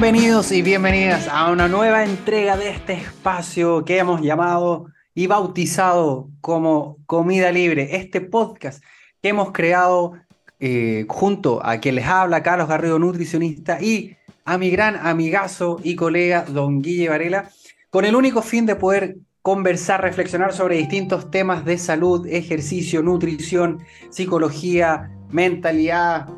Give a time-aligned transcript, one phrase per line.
[0.00, 6.30] Bienvenidos y bienvenidas a una nueva entrega de este espacio que hemos llamado y bautizado
[6.40, 8.80] como Comida Libre, este podcast
[9.20, 10.12] que hemos creado
[10.60, 15.96] eh, junto a quien les habla, Carlos Garrido, nutricionista, y a mi gran amigazo y
[15.96, 17.50] colega, don Guille Varela,
[17.90, 23.80] con el único fin de poder conversar, reflexionar sobre distintos temas de salud, ejercicio, nutrición,
[24.10, 26.28] psicología, mentalidad,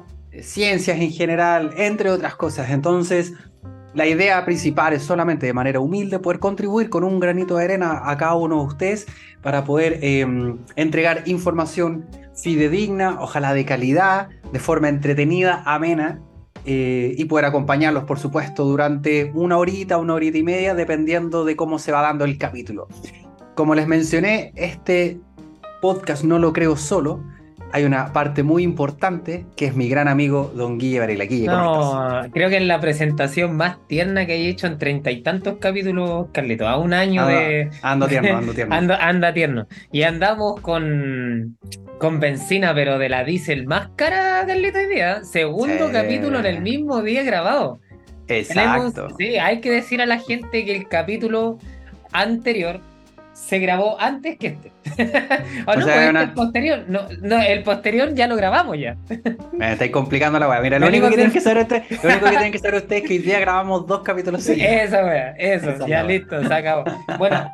[0.41, 2.71] ciencias en general, entre otras cosas.
[2.71, 3.35] Entonces,
[3.95, 8.03] la idea principal es solamente de manera humilde poder contribuir con un granito de arena
[8.05, 9.07] a cada uno de ustedes
[9.43, 16.21] para poder em, entregar información fidedigna, ojalá de calidad, de forma entretenida, amena,
[16.67, 21.57] eh, y poder acompañarlos, por supuesto, durante una horita, una horita y media, dependiendo de
[21.57, 22.87] cómo se va dando el capítulo.
[23.55, 25.21] Como les mencioné, este
[25.81, 27.25] podcast no lo creo solo,
[27.73, 31.25] hay una parte muy importante que es mi gran amigo Don Guille Varela.
[31.25, 35.23] Guille, no, creo que es la presentación más tierna que he hecho en treinta y
[35.23, 36.69] tantos capítulos, Carlito.
[36.69, 37.71] A un año de.
[37.83, 38.75] Ando tierno, ando tierno.
[38.75, 39.67] anda tierno.
[39.93, 41.57] Y andamos con,
[41.99, 45.23] con benzina, pero de la diésel más cara, Carlito, hoy día.
[45.25, 47.81] Segundo capítulo en el mismo día grabado.
[48.29, 49.09] Exacto.
[49.19, 51.59] sí, hay que decir a la gente que el capítulo
[52.13, 52.81] anterior
[53.41, 54.73] se grabó antes que este.
[55.67, 56.85] o, no, pues este el posterior.
[56.89, 58.97] No, no, el posterior ya lo grabamos ya.
[59.53, 60.61] Me estáis complicando la weá.
[60.61, 63.03] Mira, lo, único que, tienen que saber ustedes, lo único que tienen que saber ustedes
[63.03, 64.71] es que hoy día grabamos dos capítulos seguidos.
[64.71, 66.85] Eso, weá, eso, ya listo, se acabó.
[67.19, 67.51] Bueno,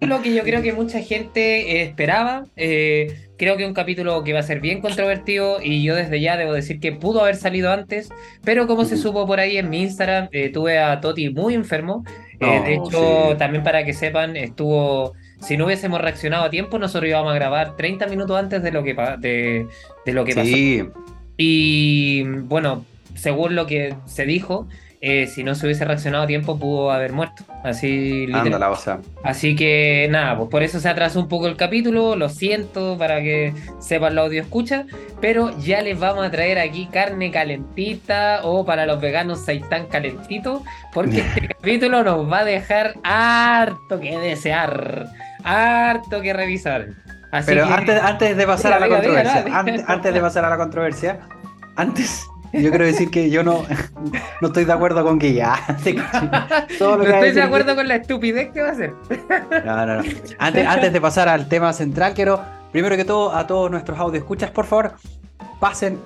[0.00, 2.44] lo que yo creo que mucha gente esperaba.
[2.56, 6.36] Eh, creo que un capítulo que va a ser bien controvertido y yo desde ya
[6.36, 8.10] debo decir que pudo haber salido antes,
[8.44, 12.04] pero como se supo por ahí en mi Instagram, eh, tuve a Toti muy enfermo.
[12.38, 17.08] Eh, de hecho, también para que sepan, estuvo si no hubiésemos reaccionado a tiempo, nosotros
[17.08, 19.66] íbamos a grabar 30 minutos antes de lo que, de,
[20.12, 21.00] lo que pasó.
[21.36, 24.68] Y bueno, según lo que se dijo,
[25.02, 27.44] eh, si no se hubiese reaccionado a tiempo, pudo haber muerto.
[27.64, 28.26] Así.
[29.22, 32.16] Así que nada, pues por eso se atrasó un poco el capítulo.
[32.16, 34.84] Lo siento para que sepan la audio escucha.
[35.22, 40.62] Pero ya les vamos a traer aquí carne calentita o para los veganos seitán calentito.
[40.92, 45.08] Porque este capítulo nos va a dejar harto que desear
[45.44, 46.88] harto que revisar.
[47.46, 49.44] Pero antes, antes de pasar a la controversia,
[49.86, 51.20] antes, de pasar a la controversia,
[51.76, 53.64] antes yo quiero decir que yo no,
[54.40, 55.56] no estoy de acuerdo con que ya.
[56.80, 58.94] no estoy de acuerdo con la estupidez que va a hacer.
[59.64, 60.02] No, no, no.
[60.38, 64.18] Antes, antes de pasar al tema central, quiero, primero que todo, a todos nuestros audio
[64.18, 64.94] escuchas, por favor,
[65.60, 66.00] pasen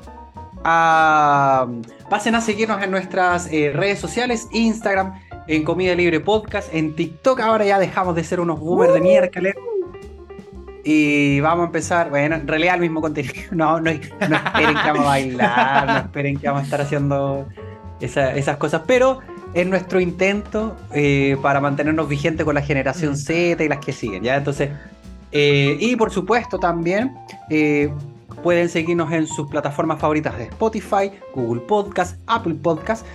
[0.64, 1.66] a,
[2.10, 5.14] pasen a seguirnos en nuestras eh, redes sociales, Instagram,
[5.46, 7.40] en Comida Libre Podcast, en TikTok.
[7.40, 9.54] Ahora ya dejamos de ser unos boomers de miércoles.
[10.84, 13.34] Y vamos a empezar, bueno, en realidad el mismo contenido.
[13.52, 17.46] No, no, esperen que vamos a bailar, no esperen que vamos a estar haciendo
[18.00, 19.20] esas cosas, pero
[19.54, 23.16] es nuestro intento eh, para mantenernos vigentes con la generación mm.
[23.16, 24.36] Z y las que siguen, ¿ya?
[24.36, 24.70] Entonces,
[25.32, 27.14] eh, y por supuesto también
[27.48, 27.90] eh,
[28.42, 33.06] pueden seguirnos en sus plataformas favoritas de Spotify, Google Podcast, Apple Podcast.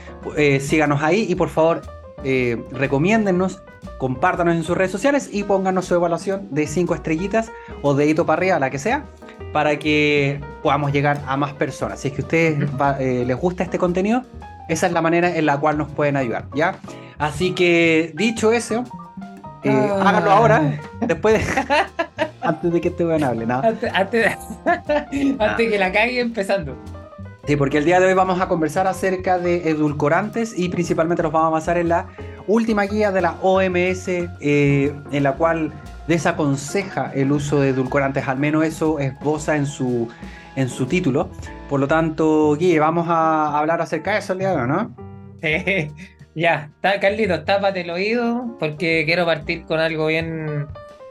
[0.60, 1.82] síganos ahí y por favor
[2.24, 3.62] eh, recomiéndennos,
[3.98, 8.40] compártanos en sus redes sociales y pónganos su evaluación de 5 estrellitas o dedito para
[8.40, 9.06] arriba, la que sea,
[9.54, 12.00] para que podamos llegar a más personas.
[12.00, 12.70] Si es que a ustedes
[13.00, 14.24] eh, les gusta este contenido,
[14.68, 16.76] esa es la manera en la cual nos pueden ayudar, ¿ya?
[17.18, 18.84] Así que, dicho eso,
[19.64, 20.04] eh, ah.
[20.06, 21.64] háganlo ahora, después de...
[22.42, 23.60] antes de que te vean hable, ¿no?
[23.60, 24.36] Antes, antes,
[25.40, 26.78] antes que la cague empezando.
[27.46, 31.32] Sí, porque el día de hoy vamos a conversar acerca de edulcorantes y principalmente nos
[31.32, 32.08] vamos a basar en la
[32.48, 35.72] última guía de la OMS eh, en la cual
[36.08, 40.10] desaconseja el uso de edulcorantes, al menos eso esboza en su,
[40.56, 41.30] en su título.
[41.70, 44.96] Por lo tanto, Guille, vamos a hablar acerca de eso el día de hoy, ¿no?
[46.36, 50.68] ya, está, Carlitos, tápate el oído porque quiero partir con algo bien,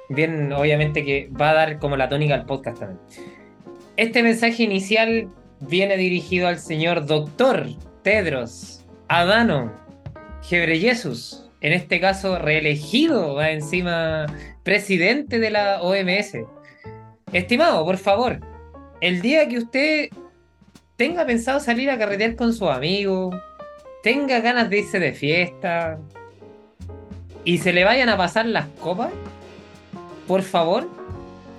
[0.09, 3.01] bien, obviamente que va a dar como la tónica al podcast también.
[3.97, 5.29] Este mensaje inicial
[5.61, 7.67] viene dirigido al señor doctor
[8.03, 9.73] Tedros Adano
[10.43, 14.27] Jesús, en este caso reelegido, va encima
[14.63, 16.39] presidente de la OMS.
[17.33, 18.41] Estimado, por favor,
[19.01, 20.09] el día que usted
[20.97, 23.31] tenga pensado salir a carretear con su amigo,
[24.03, 25.99] tenga ganas de irse de fiesta
[27.45, 29.11] y se le vayan a pasar las copas,
[30.27, 30.89] por favor,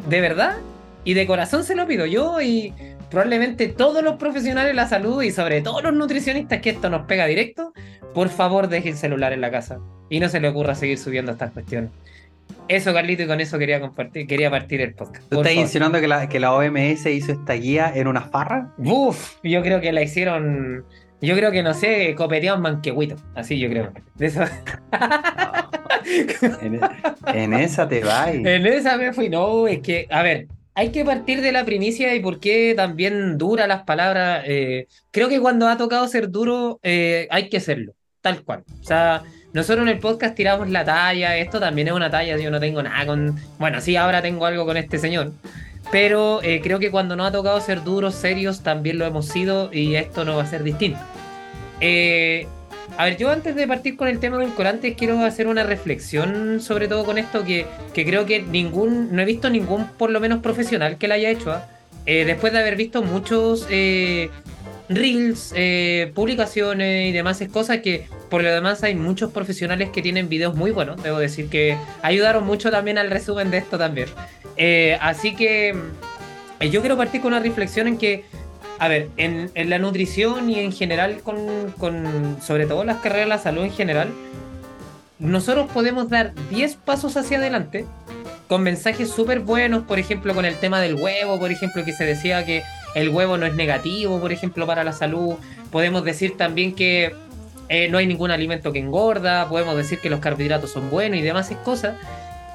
[0.07, 0.57] de verdad
[1.03, 2.73] y de corazón se lo pido yo y
[3.09, 7.05] probablemente todos los profesionales de la salud y sobre todo los nutricionistas que esto nos
[7.05, 7.73] pega directo,
[8.13, 9.79] por favor deje el celular en la casa
[10.09, 11.91] y no se le ocurra seguir subiendo estas cuestiones.
[12.67, 15.27] Eso, Carlito, y con eso quería compartir, quería partir el podcast.
[15.29, 18.71] ¿Tú estás insinuando que la, que la OMS hizo esta guía en una farra?
[18.77, 20.85] Uf, yo creo que la hicieron
[21.19, 23.15] Yo creo que, no sé, copeteaba un manquehuito.
[23.35, 23.91] Así yo creo.
[24.15, 24.43] De eso.
[26.61, 26.79] en,
[27.33, 28.29] en, esa te vas.
[28.33, 29.29] En esa me fui.
[29.29, 30.47] No, es que, a ver,
[30.79, 34.45] hay que partir de la primicia y por qué también dura las palabras.
[34.47, 38.63] Eh, creo que cuando ha tocado ser duro, eh, hay que serlo, tal cual.
[38.79, 42.49] O sea, nosotros en el podcast tiramos la talla, esto también es una talla, yo
[42.49, 43.35] no tengo nada con...
[43.57, 45.33] Bueno, sí, ahora tengo algo con este señor,
[45.91, 49.73] pero eh, creo que cuando nos ha tocado ser duros, serios, también lo hemos sido
[49.73, 51.01] y esto no va a ser distinto.
[51.81, 52.47] Eh,
[52.99, 56.59] a ver, yo antes de partir con el tema del corantes quiero hacer una reflexión
[56.59, 60.39] sobre todo con esto que, creo que ningún, no he visto ningún por lo menos
[60.39, 61.53] profesional que la haya hecho.
[61.53, 61.65] ¿ah?
[62.05, 64.29] Eh, después de haber visto muchos eh,
[64.89, 70.27] reels, eh, publicaciones y demás cosas que por lo demás hay muchos profesionales que tienen
[70.27, 74.09] videos muy buenos, debo decir que ayudaron mucho también al resumen de esto también.
[74.99, 75.73] así que
[76.69, 78.25] yo quiero partir con una reflexión en que
[78.79, 83.37] a ver, en, la nutrición y en general, con, sobre todo las carreras de la
[83.37, 84.09] salud en general,
[85.19, 87.85] nosotros podemos dar 10 pasos hacia adelante
[88.47, 92.05] con mensajes súper buenos, por ejemplo, con el tema del huevo, por ejemplo, que se
[92.05, 92.63] decía que
[92.95, 95.35] el huevo no es negativo, por ejemplo, para la salud.
[95.71, 97.13] Podemos decir también que
[97.67, 101.21] eh, no hay ningún alimento que engorda, podemos decir que los carbohidratos son buenos y
[101.21, 101.95] demás cosas.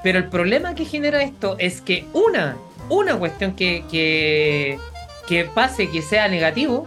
[0.03, 2.57] Pero el problema que genera esto es que una,
[2.89, 4.79] una cuestión que, que
[5.27, 6.87] que pase que sea negativo,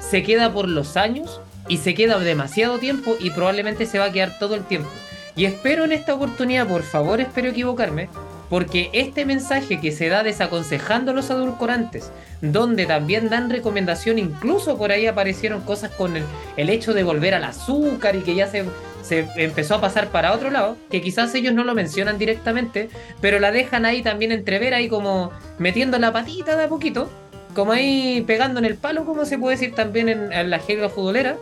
[0.00, 4.12] se queda por los años y se queda demasiado tiempo y probablemente se va a
[4.12, 4.88] quedar todo el tiempo.
[5.36, 8.08] Y espero en esta oportunidad, por favor, espero equivocarme,
[8.50, 14.90] porque este mensaje que se da desaconsejando los adulcorantes, donde también dan recomendación, incluso por
[14.90, 16.24] ahí aparecieron cosas con el,
[16.56, 18.64] el hecho de volver al azúcar y que ya se,
[19.02, 22.88] se empezó a pasar para otro lado, que quizás ellos no lo mencionan directamente,
[23.20, 27.08] pero la dejan ahí también entrever, ahí como metiendo la patita de a poquito
[27.54, 31.36] como ahí pegando en el palo, como se puede decir también en, la jerga futbolera,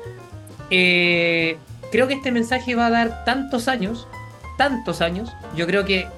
[0.70, 1.58] eh,
[1.90, 4.06] creo que este mensaje va a dar tantos años,
[4.56, 6.08] tantos años, yo creo que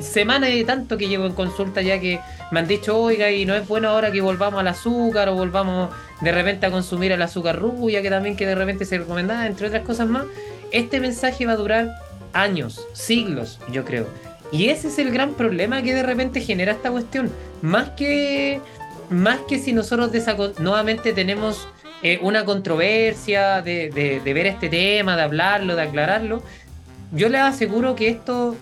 [0.00, 2.18] semanas de tanto que llevo en consulta ya que
[2.50, 5.90] me han dicho, oiga, y no es bueno ahora que volvamos al azúcar o volvamos
[6.20, 9.68] de repente a consumir el azúcar rubia, que también que de repente se recomendaba, entre
[9.68, 10.24] otras cosas más.
[10.70, 11.94] Este mensaje va a durar
[12.32, 14.06] años, siglos, yo creo.
[14.52, 17.30] Y ese es el gran problema que de repente genera esta cuestión.
[17.62, 18.60] Más que
[19.12, 20.10] más que si nosotros
[20.58, 21.68] nuevamente tenemos
[22.02, 26.42] eh, una controversia de, ver este tema, de hablarlo, de aclararlo,
[27.12, 28.56] yo les aseguro que esto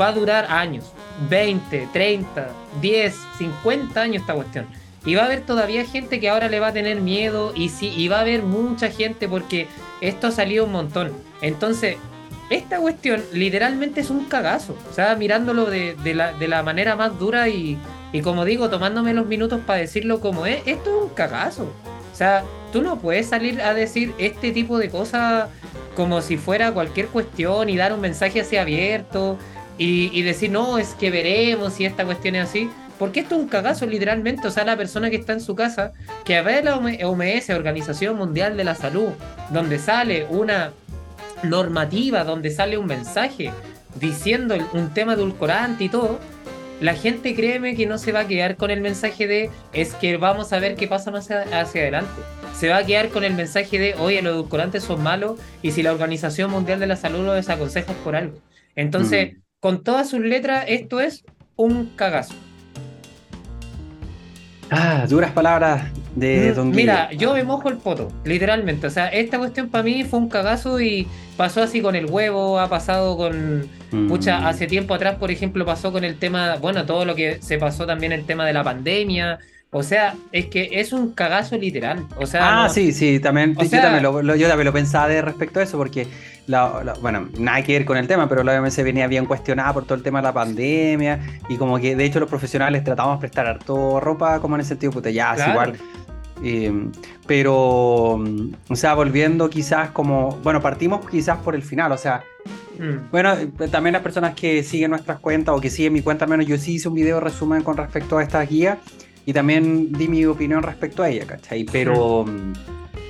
[0.00, 0.92] va a durar años,
[1.28, 2.48] 20, 30,
[2.80, 4.66] 10, 50 años esta cuestión.
[5.04, 7.92] Y va a haber todavía gente que ahora le va a tener miedo y sí,
[7.96, 9.66] y va a haber mucha gente porque
[10.00, 11.12] esto ha salido un montón.
[11.40, 11.96] Entonces,
[12.50, 14.76] esta cuestión literalmente es un cagazo.
[14.90, 17.78] O sea, mirándolo de, de la manera más dura y,
[18.12, 21.72] y como digo, tomándome los minutos para decirlo como es, esto es un cagazo.
[22.12, 25.48] O sea, tú no puedes salir a decir este tipo de cosas
[25.96, 29.38] como si fuera cualquier cuestión y dar un mensaje así abierto
[29.78, 32.70] y, decir, no, es que veremos si esta cuestión es así.
[32.98, 34.46] Porque esto es un cagazo, literalmente.
[34.46, 35.92] O sea, la persona que está en su casa,
[36.24, 39.08] que a ver la OMS, Organización Mundial de la Salud,
[39.50, 40.70] donde sale una
[41.42, 43.50] normativa, donde sale un mensaje
[43.98, 46.20] diciendo un tema edulcorante y todo,
[46.82, 50.16] la gente créeme que no se va a quedar con el mensaje de es que
[50.16, 52.10] vamos a ver qué pasa más hacia adelante.
[52.54, 55.84] Se va a quedar con el mensaje de oye, los edulcorantes son malos y si
[55.84, 58.36] la Organización Mundial de la Salud lo desaconseja es por algo.
[58.74, 59.36] Entonces, mm.
[59.60, 61.24] con todas sus letras, esto es
[61.54, 62.34] un cagazo.
[64.74, 65.84] Ah, duras palabras
[66.16, 68.86] de mm, Don Mira, yo me mojo el poto, literalmente.
[68.86, 72.58] O sea, esta cuestión para mí fue un cagazo y pasó así con el huevo,
[72.58, 73.68] ha pasado con.
[73.90, 74.46] Mucha, mm.
[74.46, 77.84] hace tiempo atrás, por ejemplo, pasó con el tema, bueno, todo lo que se pasó
[77.84, 79.38] también el tema de la pandemia.
[79.74, 82.06] O sea, es que es un cagazo literal.
[82.16, 85.60] O sea, ah, sí, sí, también, yo, también lo, yo también lo pensaba de respecto
[85.60, 86.06] a eso, porque,
[87.00, 89.94] bueno, nada que ver con el tema, pero la OMS venía bien cuestionada por todo
[89.94, 93.46] el tema de la pandemia, y como que de hecho los profesionales tratamos de prestar
[93.46, 95.78] harto ropa, como en el sentido, puta, ya, es igual
[96.44, 96.90] eh,
[97.26, 97.54] pero,
[98.16, 102.24] o sea, volviendo quizás como, bueno, partimos quizás por el final, o sea,
[102.78, 103.10] mm.
[103.10, 103.34] bueno,
[103.70, 106.58] también las personas que siguen nuestras cuentas o que siguen mi cuenta, al menos yo
[106.58, 108.78] sí hice un video resumen con respecto a esta guía
[109.26, 111.64] y también di mi opinión respecto a ella, ¿cachai?
[111.64, 112.24] Pero,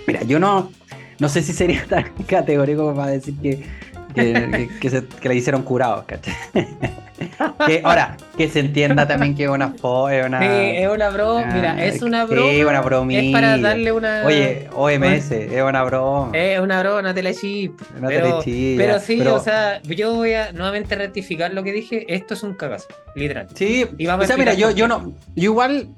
[0.07, 0.71] mira, yo no,
[1.19, 3.65] no sé si sería tan categórico para decir que
[4.15, 4.69] que,
[5.21, 6.35] que, le hicieron curados, ¿cachai?
[7.67, 10.41] que, ahora, que se entienda también que es una es una.
[10.41, 12.51] Sí, es una broma, ah, mira, es una broma.
[12.51, 13.23] Sí, una bromita.
[13.23, 14.25] Es para darle una.
[14.25, 16.37] Oye, OMS, es una broma.
[16.37, 17.81] Es una broma, no te la chip.
[18.01, 22.05] No pero, pero sí, o sea, yo voy a nuevamente rectificar lo que dije.
[22.13, 23.49] Esto es un cagazo, literal.
[23.55, 25.13] Sí, y vamos o sea, mira, yo, yo no.
[25.35, 25.89] Yo igual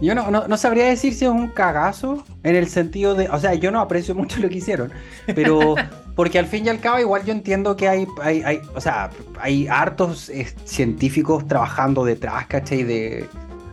[0.00, 3.54] Yo no, no, sabría decir si es un cagazo en el sentido de, o sea,
[3.54, 4.92] yo no aprecio mucho lo que hicieron,
[5.34, 5.74] pero
[6.20, 9.08] porque al fin y al cabo igual yo entiendo que hay, hay, hay o sea,
[9.38, 12.82] hay hartos eh, científicos trabajando detrás, ¿cachai?
[12.82, 13.26] De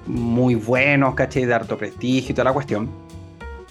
[0.05, 1.43] muy buenos, ¿cachai?
[1.43, 2.89] De harto prestigio y toda la cuestión.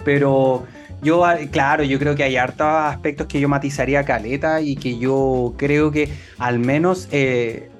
[0.04, 0.64] Pero
[1.00, 5.54] yo, claro, yo creo que hay hartos aspectos que yo matizaría caleta y que yo
[5.56, 7.70] creo que al menos eh,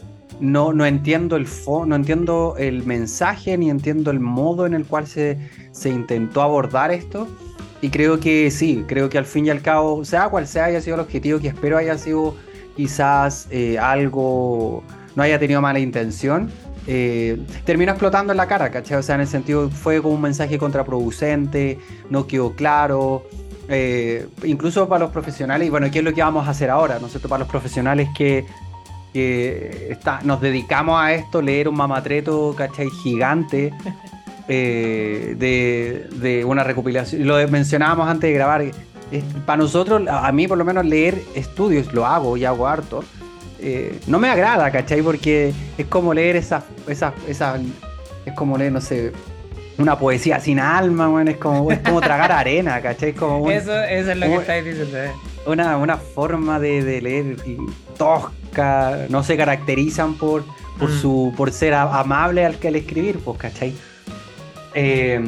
[0.41, 1.47] no, no entiendo el
[1.87, 5.37] no entiendo el mensaje ni entiendo el modo en el cual se,
[5.73, 7.29] se intentó abordar esto.
[7.80, 10.80] Y creo que sí, creo que al fin y al cabo, sea cual sea haya
[10.80, 12.35] sido el objetivo, que espero haya sido
[12.76, 14.83] quizás eh, algo,
[15.14, 16.50] no haya tenido mala intención,
[16.87, 18.99] eh, terminó explotando en la cara, ¿cachai?
[18.99, 21.78] O sea, en el sentido, fue como un mensaje contraproducente,
[22.11, 23.25] no quedó claro.
[23.68, 26.99] Eh, incluso para los profesionales, y bueno, ¿qué es lo que vamos a hacer ahora?
[27.00, 27.28] ¿No es cierto?
[27.28, 28.47] Para los profesionales que
[30.25, 32.88] nos dedicamos a esto, leer un mamatreto, ¿cachai?
[33.02, 33.73] Gigante
[34.49, 37.26] eh, de, una recopilación.
[37.26, 38.65] Lo mencionábamos antes de grabar.
[39.45, 43.05] para nosotros, a mí por lo menos leer estudios, lo hago y hago harto.
[43.59, 45.03] Eh, no me agrada, ¿cachai?
[45.03, 47.59] Porque es como leer esa, esa, esa,
[48.25, 49.12] es como leer, no sé,
[49.79, 53.15] una poesía sin alma, es como, es como tragar arena, ¿cachai?
[53.15, 54.99] Como eso, eso, es lo que estáis diciendo.
[54.99, 55.11] ¿eh?
[55.47, 57.37] Una, una forma de, de leer
[57.97, 60.45] tosca no se caracterizan por,
[60.79, 61.00] por, mm.
[61.00, 63.75] su, por ser amable al que al escribir, pues, ¿cachai?
[64.76, 65.21] Eh,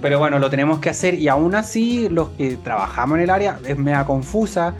[0.00, 3.58] pero bueno, lo tenemos que hacer y aún así los que trabajamos en el área
[3.66, 4.74] es mega confusa.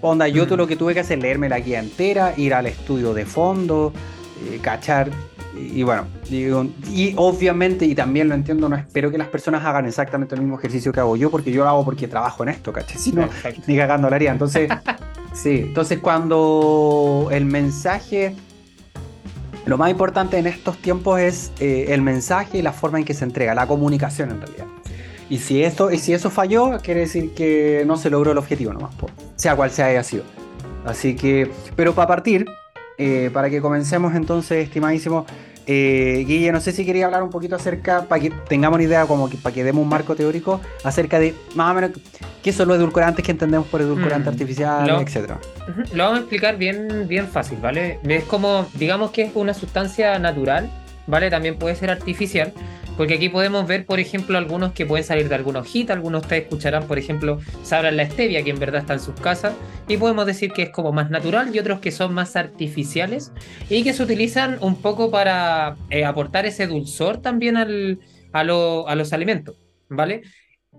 [0.00, 0.54] Onda, yo mm.
[0.54, 3.92] lo que tuve que hacer leerme la guía entera, ir al estudio de fondo,
[4.50, 5.10] eh, cachar.
[5.54, 10.34] Y, bueno, y, obviamente, y también lo entiendo, no espero que las personas hagan exactamente
[10.34, 12.98] el mismo ejercicio que hago yo, porque yo lo hago porque trabajo en esto, ¿cachai?
[12.98, 13.28] Si no,
[13.66, 14.32] ni cagando la haría.
[14.32, 14.70] Entonces,
[15.32, 18.34] Sí, entonces cuando el mensaje,
[19.64, 23.14] lo más importante en estos tiempos es eh, el mensaje y la forma en que
[23.14, 24.66] se entrega, la comunicación en realidad.
[25.30, 28.72] Y si, esto, y si eso falló, quiere decir que no se logró el objetivo
[28.72, 28.94] nomás,
[29.36, 30.24] sea cual sea haya sido.
[30.84, 32.46] Así que, pero para partir,
[32.98, 35.24] eh, para que comencemos entonces, estimadísimo,
[35.66, 39.06] eh, Guille, no sé si quería hablar un poquito acerca, para que tengamos una idea,
[39.06, 41.90] como que para que demos un marco teórico, acerca de más o menos
[42.42, 45.38] qué son los edulcorantes que entendemos por edulcorante mm, artificial, etcétera.
[45.92, 48.00] Lo vamos a explicar bien, bien fácil, ¿vale?
[48.02, 50.68] Es como, digamos que es una sustancia natural,
[51.06, 51.30] ¿vale?
[51.30, 52.52] También puede ser artificial,
[52.96, 56.42] porque aquí podemos ver, por ejemplo, algunos que pueden salir de alguna hojita, algunos ustedes
[56.44, 59.54] escucharán, por ejemplo, sabrán la stevia, que en verdad está en sus casas,
[59.88, 63.32] y podemos decir que es como más natural, y otros que son más artificiales,
[63.68, 68.00] y que se utilizan un poco para eh, aportar ese dulzor también al,
[68.32, 69.56] a, a los alimentos,
[69.88, 70.22] ¿vale?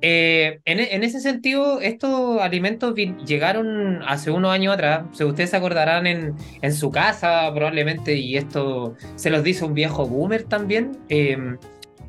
[0.06, 2.94] Eh, en, ese sentido, estos alimentos
[3.26, 5.06] llegaron hace unos años atrás.
[5.14, 9.74] Si ustedes se acordarán en, en, su casa, probablemente, y esto se los dice un
[9.74, 10.98] viejo boomer también.
[11.08, 11.38] Eh,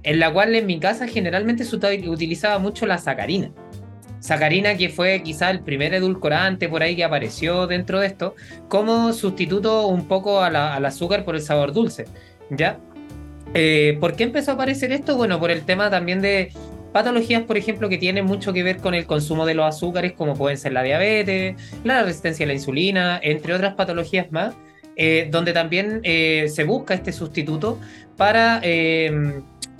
[0.04, 3.50] en la cual en mi casa generalmente se utilizaba mucho la sacarina.
[4.20, 8.34] Sacarina que fue quizá el primer edulcorante por ahí que apareció dentro de esto,
[8.68, 12.06] como sustituto un poco al azúcar por el sabor dulce,
[12.50, 12.78] ¿ya?
[13.52, 15.16] Eh, ¿Por qué empezó a aparecer esto?
[15.16, 16.52] Bueno, por el tema también de
[16.92, 20.34] patologías, por ejemplo, que tienen mucho que ver con el consumo de los azúcares, como
[20.34, 24.54] pueden ser la diabetes, la resistencia a la insulina, entre otras patologías más,
[24.96, 27.78] eh, donde también eh, se busca este sustituto
[28.16, 28.62] para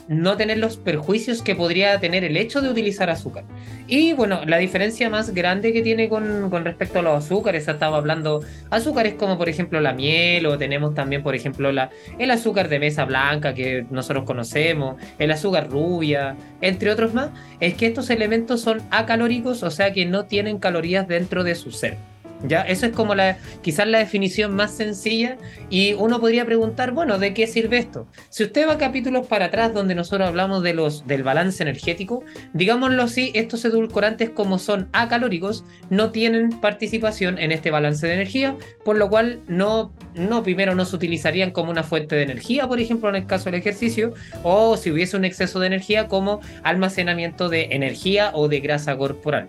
[0.09, 3.45] no tener los perjuicios que podría tener el hecho de utilizar azúcar.
[3.87, 8.43] Y bueno, la diferencia más grande que tiene con, respecto a los azúcares, estaba hablando
[8.71, 12.79] azúcares como por ejemplo la miel o tenemos también por ejemplo la, el azúcar de
[12.79, 17.31] mesa blanca que nosotros conocemos, el azúcar rubia, entre otros más,
[17.61, 21.71] es que estos elementos son acalóricos, o sea que no tienen calorías dentro de su
[21.71, 22.14] ser.
[22.47, 22.61] ¿Ya?
[22.61, 25.39] Eso es como la, quizás la definición más sencilla
[25.71, 28.07] y uno podría preguntar, bueno, ¿de qué sirve esto?
[28.29, 32.23] Si usted va a capítulos para atrás donde nosotros hablamos de los, del balance energético,
[32.53, 38.57] digámoslo así, estos edulcorantes como son acalóricos no tienen participación en este balance de energía,
[38.85, 42.79] por lo cual no, no primero no se utilizarían como una fuente de energía, por
[42.79, 47.49] ejemplo, en el caso del ejercicio, o si hubiese un exceso de energía como almacenamiento
[47.49, 49.49] de energía o de grasa corporal.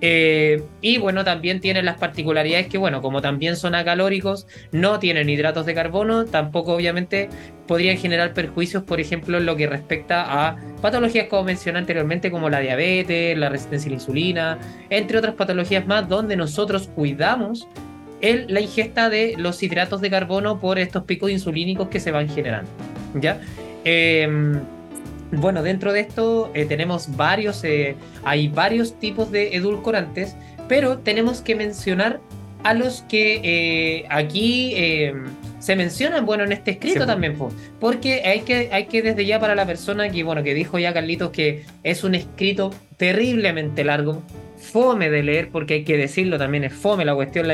[0.00, 5.28] Eh, y bueno, también tienen las particularidades que, bueno, como también son acalóricos, no tienen
[5.28, 7.28] hidratos de carbono, tampoco obviamente
[7.66, 12.48] podrían generar perjuicios, por ejemplo, en lo que respecta a patologías como mencioné anteriormente, como
[12.48, 17.68] la diabetes, la resistencia a la insulina, entre otras patologías más, donde nosotros cuidamos
[18.20, 22.70] la ingesta de los hidratos de carbono por estos picos insulínicos que se van generando.
[23.14, 23.40] ¿Ya?
[23.84, 24.28] Eh,
[25.32, 30.34] bueno, dentro de esto eh, tenemos varios, eh, hay varios tipos de edulcorantes,
[30.68, 32.20] pero tenemos que mencionar
[32.62, 34.74] a los que eh, aquí
[35.60, 37.36] se mencionan, bueno, en este escrito también,
[37.78, 40.92] porque hay que, hay que desde ya para la persona que, bueno, que dijo ya
[40.92, 44.22] Carlitos que es un escrito terriblemente largo,
[44.56, 47.46] fome de leer, porque hay que decirlo también, es fome la cuestión,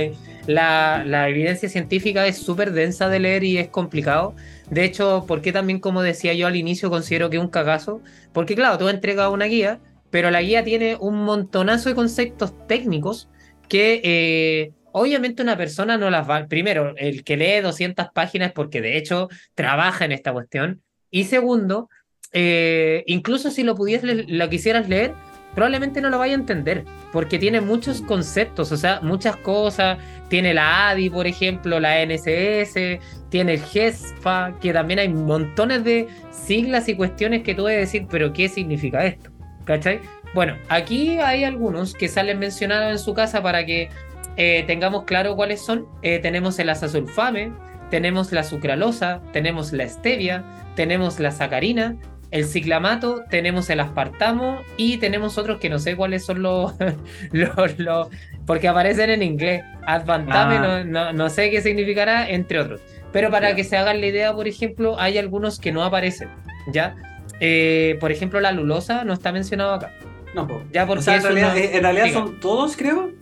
[0.47, 4.35] la, la, evidencia científica es súper densa de leer y es complicado.
[4.71, 8.01] De hecho, porque también, como decía yo al inicio, considero que es un cagazo,
[8.33, 12.55] porque claro, tú has entregado una guía, pero la guía tiene un montonazo de conceptos
[12.69, 13.29] técnicos
[13.69, 16.47] que eh, obviamente una persona no las va.
[16.47, 20.83] Primero, el que lee 200 páginas porque de hecho trabaja en esta cuestión.
[21.11, 21.91] Y segundo,
[22.33, 25.12] eh, incluso si lo pudieras, lo quisieras leer,
[25.55, 29.99] probablemente no lo vaya a entender, porque tiene muchos conceptos, o sea, muchas cosas.
[30.31, 32.99] Tiene la ADI, por ejemplo, la NSS,
[33.29, 38.07] tiene el GESFA, que también hay montones de siglas y cuestiones que tú debes decir,
[38.11, 39.31] pero ¿qué significa esto?
[39.67, 40.00] ¿Cachai?
[40.33, 43.91] Bueno, aquí hay algunos que salen mencionados en su casa para que
[44.37, 45.87] eh, tengamos claro cuáles son.
[46.02, 47.52] Eh, tenemos el azasulfame,
[47.90, 51.97] tenemos la sucralosa, tenemos la stevia, tenemos la sacarina,
[52.31, 56.75] el ciclamato, tenemos el aspartamo y tenemos otros que no sé cuáles son los,
[57.33, 58.09] los,
[58.47, 59.62] porque aparecen en inglés.
[59.87, 60.85] Advantame, ah.
[60.85, 62.81] no, no, sé qué significará, entre otros.
[63.12, 66.28] Pero para que se hagan la idea, por ejemplo, hay algunos que no aparecen,
[66.73, 66.97] ¿ya?
[67.40, 69.93] Eh, por ejemplo, la lulosa no está mencionado acá.
[70.35, 73.12] No, ya porque en realidad, en realidad son todos, creo,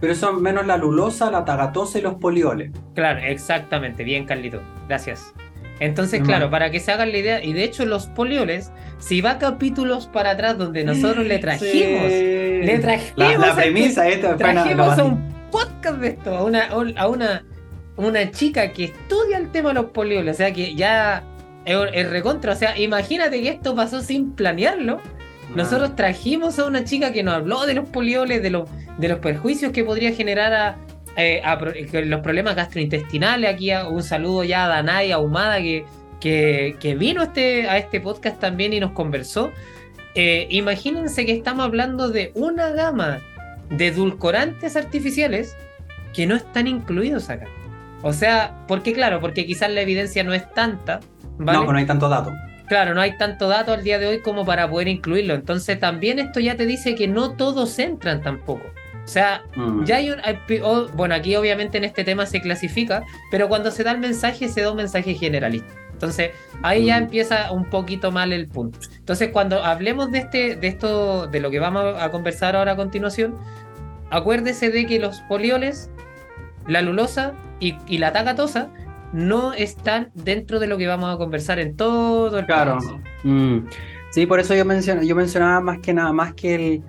[0.00, 2.70] pero son menos la lulosa, la tagatosa y los polioles.
[2.94, 4.04] Claro, exactamente.
[4.04, 4.62] Bien, Carlito.
[4.88, 5.32] Gracias.
[5.78, 9.38] Entonces, claro, para que se hagan la idea, y de hecho los polioles, si va
[9.38, 15.34] capítulos para atrás donde nosotros le trajimos, le trajimos, la, premisa esta, trajimos a un
[15.50, 17.44] podcast de esto, a una, a una,
[17.96, 21.22] una chica que estudia el tema de los polioles, o sea que ya
[21.66, 25.00] es, recontra, o sea, imagínate que esto pasó sin planearlo.
[25.56, 29.18] Nosotros trajimos a una chica que nos habló de los polioles, de, los, de los
[29.20, 30.76] perjuicios que podría generar a,
[31.16, 31.42] eh,
[32.04, 33.54] los problemas gastrointestinales.
[33.54, 35.86] Aquí un saludo ya a Danay Ahumada que,
[36.20, 39.50] que, vino este, a este podcast también y nos conversó.
[40.14, 43.20] Eh, imagínense que estamos hablando de una gama
[43.70, 45.56] de edulcorantes artificiales
[46.12, 47.46] que no están incluidos acá.
[48.02, 51.00] O sea, porque claro, porque quizás la evidencia no es tanta.
[51.38, 52.32] No, pues no hay tanto dato.
[52.68, 55.34] Claro, no hay tanto dato al día de hoy como para poder incluirlo.
[55.34, 58.64] Entonces también esto ya te dice que no todos entran tampoco.
[59.04, 59.84] O sea, mm.
[59.84, 60.20] ya hay un.
[60.94, 64.62] bueno, aquí obviamente en este tema se clasifica, pero cuando se da el mensaje, se
[64.62, 65.72] da un mensaje generalista.
[65.92, 67.04] Entonces, ahí ya mm.
[67.04, 68.80] empieza un poquito mal el punto.
[68.98, 72.76] Entonces, cuando hablemos de este, de esto, de lo que vamos a conversar ahora a
[72.76, 73.38] continuación,
[74.10, 75.88] acuérdese de que los polioles,
[76.66, 78.70] la lulosa y, la tagatosa
[79.12, 82.78] no están dentro de lo que vamos a conversar en todo el Claro.
[83.22, 83.66] Mm.
[84.10, 86.82] Sí, por eso yo, menciono, yo mencionaba más que nada, más que el.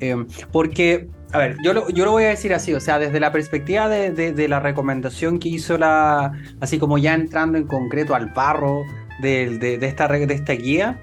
[0.00, 0.16] Eh,
[0.50, 3.32] porque a ver, yo lo, yo lo voy a decir así, o sea, desde la
[3.32, 8.82] perspectiva de, la recomendación que hizo la, así como ya entrando en concreto al barro
[9.20, 11.00] de, esta, de esta guía,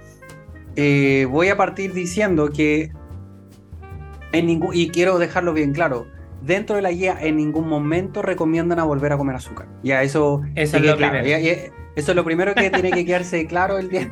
[0.75, 2.91] eh, voy a partir diciendo que
[4.31, 6.05] en ningún, y quiero dejarlo bien claro,
[6.41, 9.67] dentro de la guía en ningún momento recomiendan a volver a comer azúcar.
[9.83, 11.25] Ya, eso, eso es lo primero.
[11.25, 14.09] eso es lo primero que tiene que quedarse claro el día.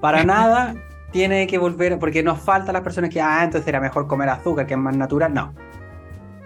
[0.00, 0.74] Para nada
[1.10, 4.66] tiene que volver, porque nos falta las personas que, ah, entonces era mejor comer azúcar,
[4.66, 5.32] que es más natural.
[5.32, 5.54] No.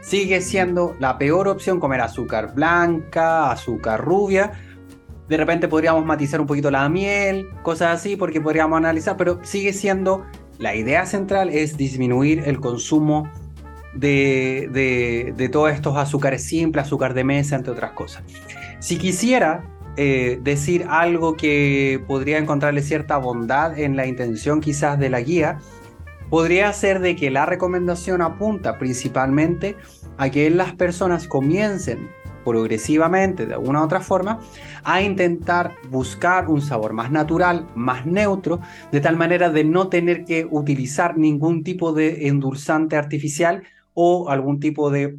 [0.00, 4.52] Sigue siendo la peor opción comer azúcar blanca, azúcar rubia.
[5.28, 9.72] De repente podríamos matizar un poquito la miel, cosas así, porque podríamos analizar, pero sigue
[9.72, 10.24] siendo
[10.58, 13.30] la idea central es disminuir el consumo
[13.94, 18.22] de, de, de todos estos azúcares simples, azúcar de mesa, entre otras cosas.
[18.78, 19.64] Si quisiera
[19.96, 25.58] eh, decir algo que podría encontrarle cierta bondad en la intención quizás de la guía,
[26.30, 29.76] podría ser de que la recomendación apunta principalmente
[30.16, 32.08] a que las personas comiencen
[32.44, 34.40] progresivamente, de alguna u otra forma,
[34.84, 38.60] a intentar buscar un sabor más natural, más neutro,
[38.92, 43.64] de tal manera de no tener que utilizar ningún tipo de endulzante artificial
[44.00, 45.18] o algún tipo de,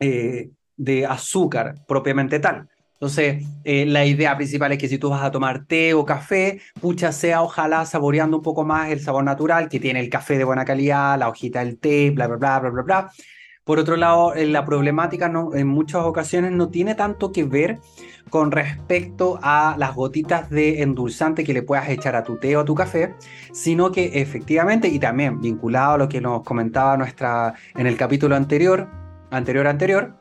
[0.00, 2.68] eh, de azúcar propiamente tal.
[2.94, 6.60] Entonces, eh, la idea principal es que si tú vas a tomar té o café,
[6.80, 10.44] pucha sea ojalá saboreando un poco más el sabor natural que tiene el café de
[10.44, 13.12] buena calidad, la hojita del té, bla, bla, bla, bla, bla, bla.
[13.62, 17.78] Por otro lado, eh, la problemática no, en muchas ocasiones no tiene tanto que ver
[18.30, 22.60] con respecto a las gotitas de endulzante que le puedas echar a tu té o
[22.60, 23.14] a tu café,
[23.52, 28.36] sino que efectivamente, y también vinculado a lo que nos comentaba nuestra en el capítulo
[28.36, 28.88] anterior,
[29.30, 30.14] anterior, anterior,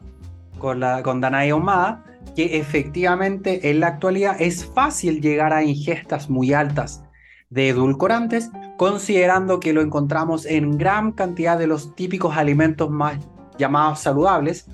[0.58, 2.04] con, la, con Danae Omada,
[2.36, 7.04] que efectivamente en la actualidad es fácil llegar a ingestas muy altas
[7.50, 13.17] de edulcorantes, considerando que lo encontramos en gran cantidad de los típicos alimentos más
[13.58, 14.67] llamados saludables.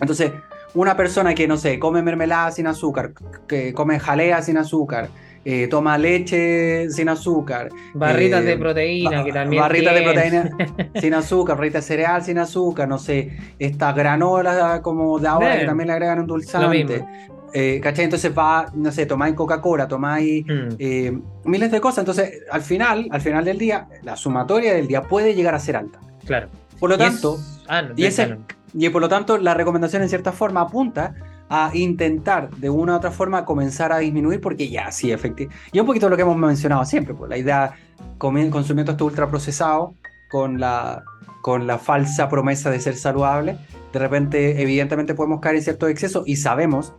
[0.00, 0.32] Entonces,
[0.74, 3.12] una persona que, no sé, come mermelada sin azúcar,
[3.46, 5.08] que come jalea sin azúcar,
[5.44, 7.68] eh, toma leche sin azúcar.
[7.92, 9.62] Barritas eh, de proteína, ba- que también.
[9.62, 10.50] Barritas de proteína
[11.00, 15.66] sin azúcar, barritas de cereal sin azúcar, no sé, estas granolas como de ahora que
[15.66, 16.84] también le agregan Lo endulzante.
[16.84, 17.08] mismo.
[17.56, 18.06] Eh, ¿Cachai?
[18.06, 21.98] Entonces va, no sé, tomáis Coca-Cola, tomáis Mm, eh, miles de cosas.
[22.00, 25.76] Entonces, al final, al final del día, la sumatoria del día puede llegar a ser
[25.76, 26.00] alta.
[26.26, 26.48] claro.
[26.80, 28.36] Por lo Y es- tanto, ah, no, y ese-.
[28.76, 31.14] Y por lo tanto, la recomendación en cierta forma apunta
[31.48, 35.56] a intentar de una u otra forma comenzar a disminuir, porque ya, sí, efectivamente.
[35.72, 37.74] Y un poquito lo que hemos mencionado siempre, pues la idea
[38.18, 39.94] consumiendo esto ultraprocesado
[40.30, 41.04] con la,
[41.42, 43.58] con la falsa promesa de ser saludable,
[43.92, 46.94] de repente, evidentemente, podemos caer en ciertos excesos y sabemos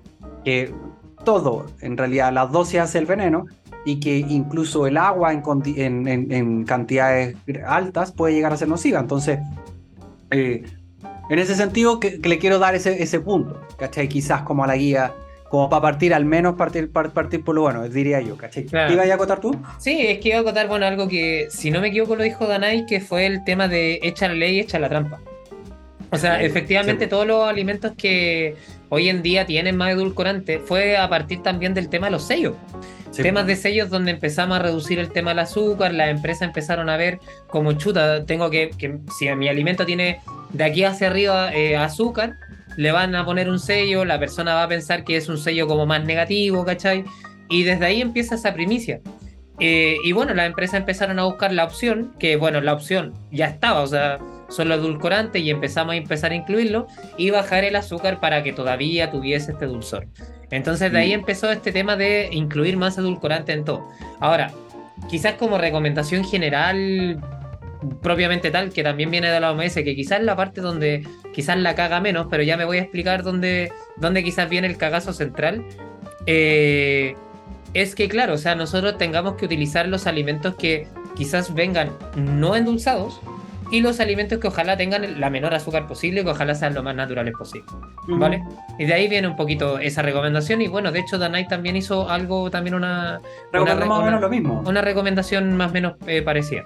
[0.45, 0.71] que
[1.25, 3.47] todo, en realidad, la dosis hace el veneno
[3.83, 5.43] y que incluso el agua en-
[6.07, 7.35] en- en cantidades
[7.67, 8.99] altas puede llegar a ser nociva.
[8.99, 9.39] Entonces,
[10.31, 10.63] eh,
[11.29, 14.07] en ese sentido, que, que le quiero dar ese, ese punto, ¿cachai?
[14.07, 15.13] Quizás como a la guía,
[15.49, 18.65] como para partir, al menos partir, par- partir por lo bueno, diría yo, ¿cachai?
[18.65, 18.87] Claro.
[18.89, 19.55] ¿Te ibas a acotar tú?
[19.79, 22.45] Sí, es que iba a acotar, bueno, algo que, si no me equivoco, lo dijo
[22.47, 25.19] Danai, que fue el tema de echa la ley, echa la trampa.
[26.11, 27.09] O sea, Sí, efectivamente, sí.
[27.09, 28.55] todos los alimentos que
[28.89, 32.53] hoy en día tienen más edulcorante fue a partir también del tema de los sellos.
[33.15, 36.97] Temas de sellos donde empezamos a reducir el tema del azúcar, las empresas empezaron a
[36.97, 40.19] ver como chuta, tengo que, que si mi alimento tiene
[40.55, 42.35] de aquí hacia arriba eh, azúcar,
[42.77, 45.67] le van a poner un sello, la persona va a pensar que es un sello
[45.67, 47.05] como más negativo, ¿cachai?
[47.49, 48.99] Y desde ahí empieza esa primicia.
[49.59, 53.45] Eh, y bueno, las empresas empezaron a buscar la opción, que bueno, la opción ya
[53.45, 56.87] estaba, o sea, son los edulcorantes y empezamos a empezar a incluirlo
[57.17, 60.07] y bajar el azúcar para que todavía tuviese este dulzor.
[60.51, 61.19] Entonces de ahí Mm.
[61.19, 63.87] empezó este tema de incluir más edulcorante en todo.
[64.19, 64.51] Ahora,
[65.09, 67.19] quizás como recomendación general
[68.01, 71.75] propiamente tal, que también viene de la OMS, que quizás la parte donde quizás la
[71.75, 75.65] caga menos, pero ya me voy a explicar dónde, dónde quizás viene el cagazo central.
[76.25, 77.15] Eh,
[77.73, 82.55] es que claro, o sea, nosotros tengamos que utilizar los alimentos que quizás vengan no
[82.55, 83.19] endulzados
[83.71, 86.95] y los alimentos que ojalá tengan la menor azúcar posible, que ojalá sean lo más
[86.95, 87.67] naturales posible.
[88.07, 88.43] ¿Vale?
[88.77, 90.61] Y de ahí viene un poquito esa recomendación.
[90.61, 93.19] Y bueno, de hecho, Danai también hizo algo, también una,
[93.51, 94.63] más o menos lo mismo.
[94.65, 96.63] una recomendación más o menos eh, parecida.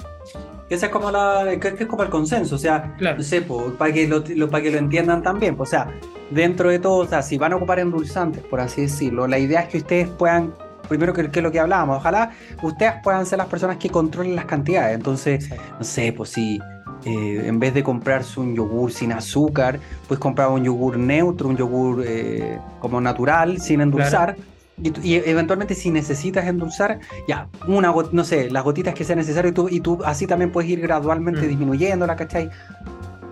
[0.69, 3.17] Esa es como la, que, es como el consenso, o sea, Claro.
[3.17, 5.87] no sé, po, para que lo, lo- para que lo entiendan también, o sea,
[6.29, 9.61] dentro de todo, o sea, si van a ocupar endulzantes, por así decirlo, la idea
[9.61, 10.53] es que ustedes puedan,
[10.87, 14.35] primero que, que es lo que hablábamos, ojalá ustedes puedan ser las personas que controlen
[14.35, 16.59] las cantidades, entonces, no sé, pues si
[17.05, 21.55] eh, en vez de comprarse un yogur sin azúcar, pues comprar un yogur neutro, un
[21.57, 24.35] yogur eh, como natural, sin endulzar.
[24.81, 29.53] Y, eventualmente si necesitas endulzar, ya, una no sé, las gotitas que sea necesario y
[29.53, 31.49] tú, y tú así también puedes ir gradualmente Mm.
[31.49, 32.49] disminuyéndola, ¿cachai?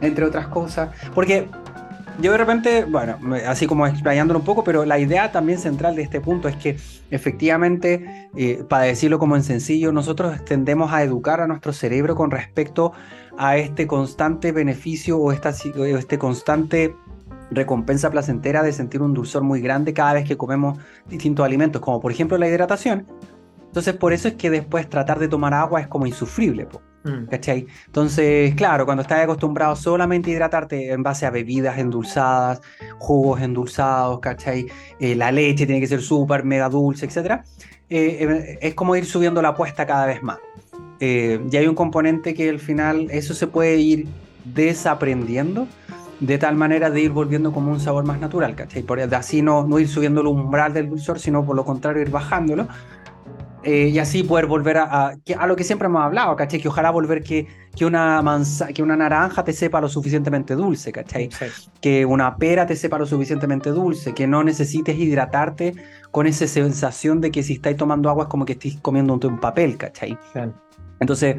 [0.01, 0.89] Entre otras cosas.
[1.15, 1.47] Porque
[2.19, 6.01] yo de repente, bueno, así como explayándolo un poco, pero la idea también central de
[6.01, 6.77] este punto es que
[7.12, 12.31] efectivamente, eh, para decirlo como en sencillo, nosotros tendemos a educar a nuestro cerebro con
[12.31, 12.93] respecto
[13.38, 16.95] a este constante beneficio o, esta, o este constante
[17.51, 21.99] recompensa placentera de sentir un dulzor muy grande cada vez que comemos distintos alimentos, como
[21.99, 23.07] por ejemplo la hidratación.
[23.67, 27.25] Entonces, por eso es que después tratar de tomar agua es como insufrible, po, Mm.
[27.27, 27.65] ¿cachai?
[27.86, 32.62] Entonces, claro, cuando estás acostumbrado solamente a hidratarte en base a bebidas endulzadas,
[32.99, 34.67] jugos endulzados, ¿cachai?
[34.99, 37.41] Eh, la leche tiene que ser súper, mega dulce, etc.
[37.89, 40.39] es como ir subiendo la apuesta cada vez más.
[40.99, 44.07] Eh, y hay un componente que al final eso se puede ir
[44.43, 45.67] desaprendiendo
[46.19, 48.84] de tal manera de ir volviendo como un sabor más natural, ¿cachai?
[48.84, 52.01] Por, de así no, no ir subiendo el umbral del dulzor, sino por lo contrario
[52.01, 52.67] ir bajándolo.
[53.63, 56.62] Eh, y así poder volver a, a, a lo que siempre hemos hablado, ¿cachai?
[56.62, 60.91] Que ojalá volver que, que, una manza, que una naranja te sepa lo suficientemente dulce,
[60.93, 61.25] ¿cachai?
[61.25, 61.71] Exacto.
[61.82, 65.73] Que una pera te sepa lo suficientemente dulce, que no necesites hidratarte
[66.12, 69.39] con esa sensación de que si estáis tomando agua es como que estéis comiendo un,
[69.39, 70.17] papel, ¿cachai?
[70.32, 70.53] Claro.
[70.99, 71.38] Entonces,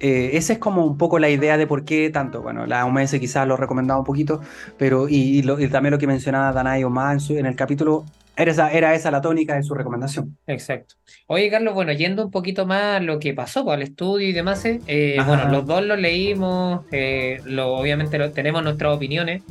[0.00, 2.42] eh, esa es como un poco la idea de por qué tanto.
[2.42, 4.40] Bueno, la OMS quizás lo recomendaba un poquito,
[4.76, 7.56] pero y, y lo- y también lo que mencionaba Danai Omar en, su- en el
[7.56, 8.04] capítulo,
[8.36, 10.36] era esa, era esa la tónica de su recomendación.
[10.46, 10.94] Exacto.
[11.26, 14.32] Oye, Carlos, bueno, yendo un poquito más a lo que pasó por el estudio y
[14.32, 19.42] demás, eh, eh, bueno, los dos lo leímos, eh, lo, obviamente lo- tenemos nuestras opiniones.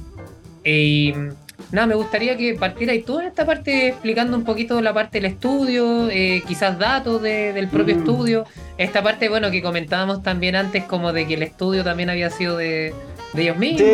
[0.63, 1.13] Y
[1.71, 5.31] nada, me gustaría que partieras tú en esta parte explicando un poquito la parte del
[5.31, 7.99] estudio, eh, quizás datos de- del propio Mm.
[7.99, 8.45] estudio.
[8.77, 12.57] Esta parte, bueno, que comentábamos también antes, como de que el estudio también había sido
[12.57, 12.93] de,
[13.33, 13.89] de ellos mismos.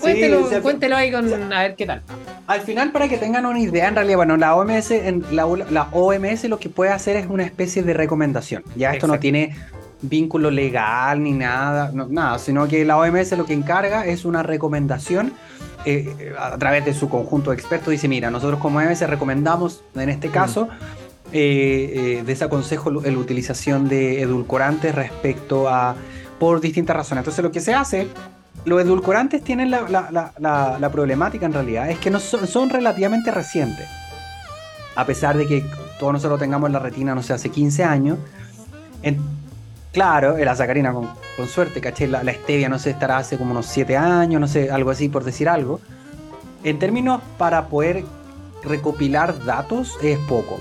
[0.00, 2.02] Cuéntelo, sí, cuéntelo ahí con a ver qué tal.
[2.46, 5.88] Al final, para que tengan una idea, en realidad, bueno, la OMS, en la, la
[5.92, 8.62] OMS lo que puede hacer es una especie de recomendación.
[8.76, 9.56] Ya esto no tiene
[10.02, 14.42] vínculo legal ni nada, no- nada, sino que la OMS lo que encarga es una
[14.42, 15.32] recomendación
[15.84, 20.08] eh, a través de su conjunto de expertos, dice, mira, nosotros como MS recomendamos, en
[20.08, 20.68] este caso,
[21.32, 25.96] eh, desaconsejo la utilización de edulcorantes respecto a,
[26.38, 27.22] por distintas razones.
[27.22, 28.08] Entonces lo que se hace,
[28.64, 33.86] los edulcorantes tienen la, problemática en realidad, es que no son, relativamente recientes.
[34.96, 35.64] A pesar de que
[35.98, 38.18] todos nosotros tengamos la retina, no sé, hace 15 años,
[39.02, 39.18] en,
[39.94, 41.08] Claro, la sacarina con,
[41.48, 42.08] suerte, caché.
[42.08, 45.22] La, stevia, no sé, estará hace como unos 7 años, no sé, algo así por
[45.22, 45.80] decir algo.
[46.64, 48.04] En términos para poder
[48.64, 50.58] recopilar datos es poco,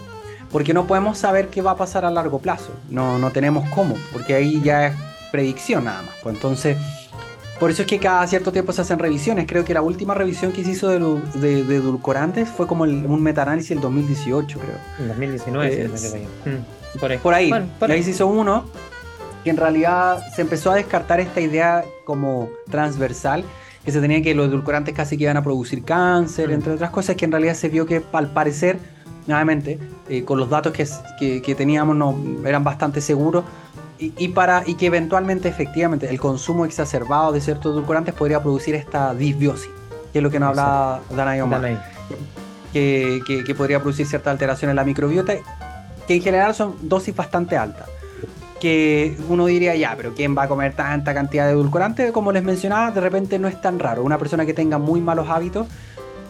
[0.51, 2.73] porque no podemos saber qué va a pasar a largo plazo.
[2.91, 4.95] No, no tenemos cómo, porque ahí ya es
[5.31, 6.11] predicción nada más.
[6.21, 6.77] Pues entonces,
[7.59, 9.47] por eso es que cada cierto tiempo se hacen revisiones.
[9.47, 13.69] Creo que la última revisión que se hizo de, de, edulcorantes fue como un metaanálisis
[13.69, 14.75] del 2018, creo.
[14.99, 17.17] En 2019, mm, por ahí.
[17.17, 17.51] Por ahí.
[17.79, 18.65] por ahí se hizo uno
[19.43, 23.43] que en realidad se empezó a descartar esta idea como transversal,
[23.83, 26.53] que se tenía que los edulcorantes casi que iban a producir cáncer, mm.
[26.53, 28.79] entre otras cosas, que en realidad se vio que al parecer,
[29.27, 29.79] nuevamente,
[30.09, 33.43] eh, con los datos que, que, teníamos no, eran bastante seguros,
[33.99, 39.13] y, para, y que eventualmente, efectivamente, el consumo exacerbado de ciertos edulcorantes podría producir esta
[39.13, 39.69] disbiosis,
[40.11, 41.81] que es lo que nos hablaba Danay Omar,
[42.73, 45.35] que, que podría producir cierta alteración en la microbiota,
[46.05, 47.87] que en general son dosis bastante altas
[48.63, 52.13] que uno diría, ya, pero ¿quién va a comer tanta cantidad de edulcorante?
[52.13, 54.03] Como les mencionaba, de repente no es tan raro.
[54.03, 55.67] Una persona que tenga muy malos hábitos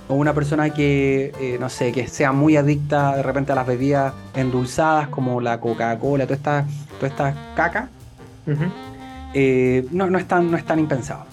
[0.08, 3.67] o una persona que, eh, no sé, que sea muy adicta de repente a las
[3.67, 6.65] bebidas endulzadas como la Coca-Cola, toda esta,
[7.00, 7.89] toda esta caca,
[9.36, 11.26] eh, no, no, es tan, no es tan impensado.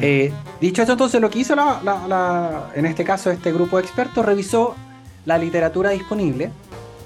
[0.00, 4.24] Eh, dicho eso, entonces lo que hizo la, en este caso este grupo de expertos
[4.24, 4.76] revisó
[5.24, 6.52] la literatura disponible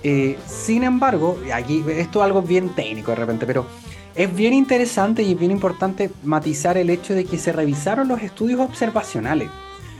[0.02, 3.66] eh, sin embargo, aquí esto es algo bien técnico de repente, pero
[4.14, 8.22] es bien interesante y es bien importante matizar el hecho de que se revisaron los
[8.22, 9.48] estudios observacionales.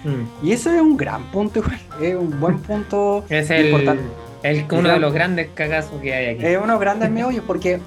[0.04, 0.46] Mm.
[0.46, 1.62] Y eso es un gran punto,
[2.00, 4.02] es un buen punto es el, importante.
[4.42, 6.46] El, uno de los grandes cagazos que hay aquí.
[6.46, 7.80] Es uno de los grandes meollos porque.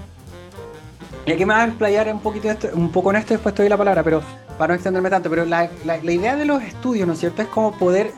[1.25, 3.63] Y aquí me voy a explayar un, poquito esto, un poco en esto, después te
[3.63, 4.21] doy la palabra, pero
[4.57, 5.29] para no extenderme tanto.
[5.29, 8.11] Pero la, la idea de los estudios, ¿no es cierto?, es como poder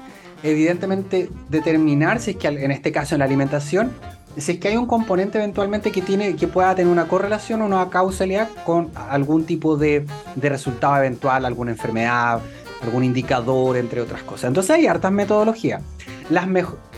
[0.44, 3.92] evidentemente determinar si es que en este caso en la alimentación,
[4.38, 7.66] si es que hay un componente eventualmente que, tiene, que pueda tener una correlación o
[7.66, 12.42] una causalidad con algún tipo de, resultado eventual, alguna enfermedad,
[12.82, 14.46] algún indicador, entre otras cosas.
[14.46, 15.82] Entonces hay hartas metodologías.
[16.30, 16.48] Las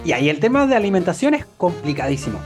[0.05, 2.39] y ahí el tema de alimentación es complicadísimo.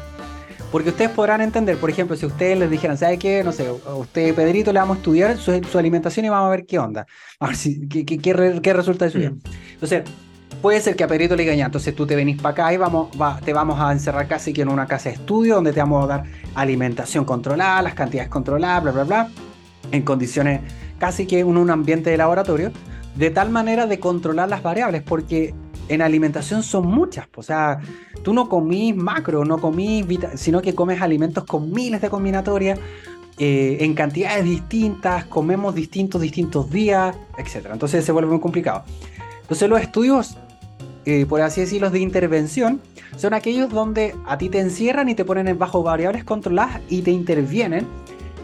[0.71, 3.43] Porque ustedes podrán entender, por ejemplo, si ustedes les dijeran, ¿sabe qué?
[3.43, 6.65] No sé, a usted, Pedrito, le vamos a estudiar su, alimentación y vamos a ver
[6.65, 7.06] qué onda.
[7.39, 9.32] A ver si, qué, qué, resulta de su vida.
[9.32, 9.41] Mm.
[9.73, 10.04] Entonces,
[10.62, 12.78] Puede ser que a Pedrito le diga, ya, entonces tú te venís para acá y
[12.78, 13.10] vamos,
[13.43, 16.08] te vamos a encerrar casi que en una casa de estudio donde te vamos a
[16.08, 19.30] dar alimentación controlada, las cantidades controladas, bla, bla, bla,
[19.91, 20.62] en condiciones
[21.00, 22.71] casi que en un ambiente de laboratorio,
[23.15, 25.56] de tal manera de controlar las variables, porque
[25.89, 27.80] en alimentación son muchas, o sea,
[28.24, 32.78] tú no comís macro, no comís, sino que comes alimentos con miles de combinatorias,
[33.39, 37.69] eh, en cantidades distintas, comemos distintos, distintos días, etc.
[37.74, 38.84] Entonces se vuelve muy complicado.
[39.41, 40.38] Entonces los estudios
[41.05, 42.81] eh, por así decirlo, de intervención,
[43.17, 47.11] son aquellos donde a ti te encierran y te ponen bajo variables controladas y te
[47.11, 47.87] intervienen.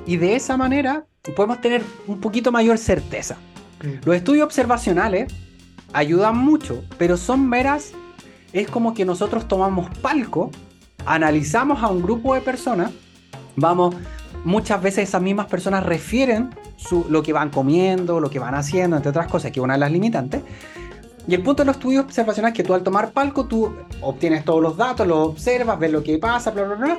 [0.06, 3.38] Y de esa manera podemos tener un poquito mayor certeza.
[4.06, 5.34] Los estudios observacionales
[5.94, 7.92] ayudan mucho, pero son meras.
[8.54, 10.52] Es como que nosotros tomamos palco,
[11.06, 12.92] analizamos a un grupo de personas,
[13.56, 13.96] vamos,
[14.44, 16.50] muchas veces esas mismas personas refieren
[17.10, 19.92] lo que van comiendo, lo que van haciendo, entre otras cosas, que una de las
[19.92, 20.42] limitantes,
[21.28, 24.46] y el punto de los estudios observacionales es que tú al tomar palco, tú obtienes
[24.46, 26.98] todos los datos, los observas, ves lo que pasa, bla, bla, bla,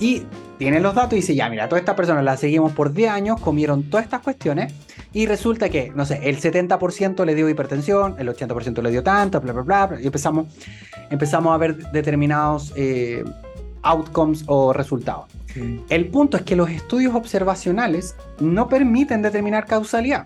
[0.00, 0.24] y
[0.58, 3.40] tienes los datos y dices, ya, mira, todas estas personas las seguimos por 10 años,
[3.40, 4.74] comieron todas estas cuestiones,
[5.12, 9.40] y resulta que, no sé, el 70% le dio hipertensión, el 80% le dio tanto,
[9.40, 10.46] bla, bla, bla, y empezamos,
[11.10, 13.24] empezamos a ver determinados eh,
[13.82, 15.26] outcomes o resultados.
[15.88, 20.24] El punto es que los estudios observacionales no permiten determinar causalidad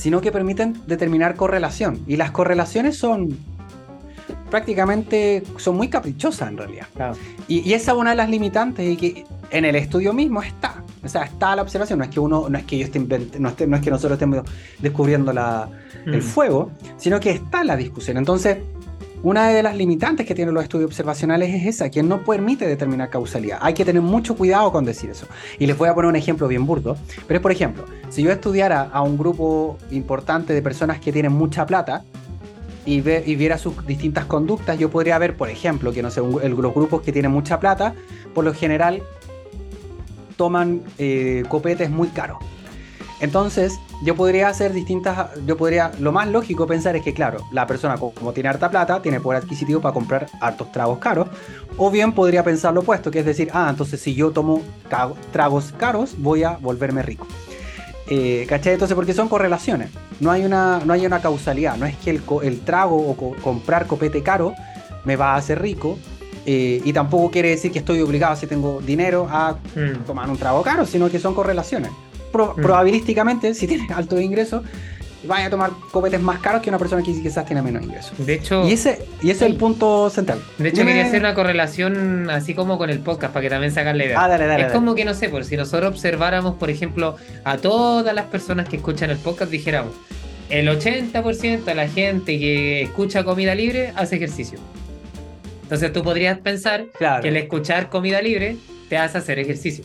[0.00, 2.02] sino que permiten determinar correlación.
[2.06, 3.36] Y las correlaciones son
[4.48, 6.86] prácticamente, son muy caprichosas en realidad.
[7.48, 10.82] Y, esa es una de las limitantes y que en el estudio mismo está.
[11.04, 13.52] O sea, está la observación, no es que uno, no es que yo esté, no,
[13.66, 14.42] no es que nosotros estemos
[14.78, 15.68] descubriendo la,
[16.06, 16.22] el mm.
[16.22, 18.16] fuego, sino que está la discusión.
[18.16, 18.56] Entonces,
[19.22, 23.10] una de las limitantes que tienen los estudios observacionales es esa, que no permite determinar
[23.10, 23.58] causalidad.
[23.60, 25.26] Hay que tener mucho cuidado con decir eso.
[25.58, 26.96] Y les voy a poner un ejemplo bien burdo.
[27.26, 31.32] Pero es, por ejemplo, si yo estudiara a un grupo importante de personas que tienen
[31.32, 32.04] mucha plata
[32.86, 37.02] y, viera sus distintas conductas, yo podría ver, por ejemplo, que no sé, los grupos
[37.02, 37.94] que tienen mucha plata,
[38.34, 39.02] por lo general
[40.36, 42.38] toman eh, copetes muy caros.
[43.20, 47.66] Entonces, yo podría hacer distintas, yo podría, lo más lógico pensar es que, claro, la
[47.66, 51.28] persona como tiene harta plata, tiene poder adquisitivo para comprar hartos tragos caros,
[51.76, 54.62] o bien podría pensar lo opuesto, que es decir, ah, entonces si yo tomo
[55.32, 57.26] tragos caros, voy a volverme rico.
[58.08, 58.72] Eh, ¿Cachai?
[58.72, 62.22] Entonces, porque son correlaciones, no hay una, no hay una causalidad, no es que el,
[62.42, 64.54] el trago o comprar copete caro
[65.04, 65.98] me va a hacer rico,
[66.46, 70.04] eh, y tampoco quiere decir que estoy obligado, si tengo dinero, a mm.
[70.06, 71.90] tomar un trago caro, sino que son correlaciones.
[72.32, 72.62] Mm.
[72.62, 74.62] Probabilísticamente, si tienes alto ingreso,
[75.24, 78.12] vaya a tomar copetes más caros que una persona que quizás tiene menos ingresos.
[78.18, 80.40] De hecho, y ese, y ese es el punto central.
[80.58, 83.80] De hecho, quería hacer una correlación así como con el podcast para que también se
[83.80, 84.22] hagan la idea.
[84.22, 87.58] Ah, dale, dale, es como que no sé, por si nosotros observáramos, por ejemplo, a
[87.58, 89.94] todas las personas que escuchan el podcast, dijéramos,
[90.48, 94.58] el 80% de la gente que escucha comida libre hace ejercicio.
[95.62, 96.86] Entonces tú podrías pensar
[97.22, 98.56] que el escuchar comida libre
[98.88, 99.84] te hace hacer ejercicio.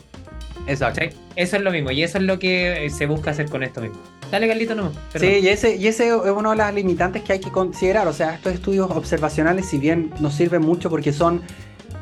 [0.66, 1.02] Exacto.
[1.36, 3.98] Eso es lo mismo y eso es lo que se busca hacer con esto mismo.
[4.30, 4.90] Dale, Carlito, no.
[5.14, 8.08] Sí, y ese, y ese es uno de las limitantes que hay que considerar.
[8.08, 11.42] O sea, estos estudios observacionales, si bien nos sirven mucho porque son.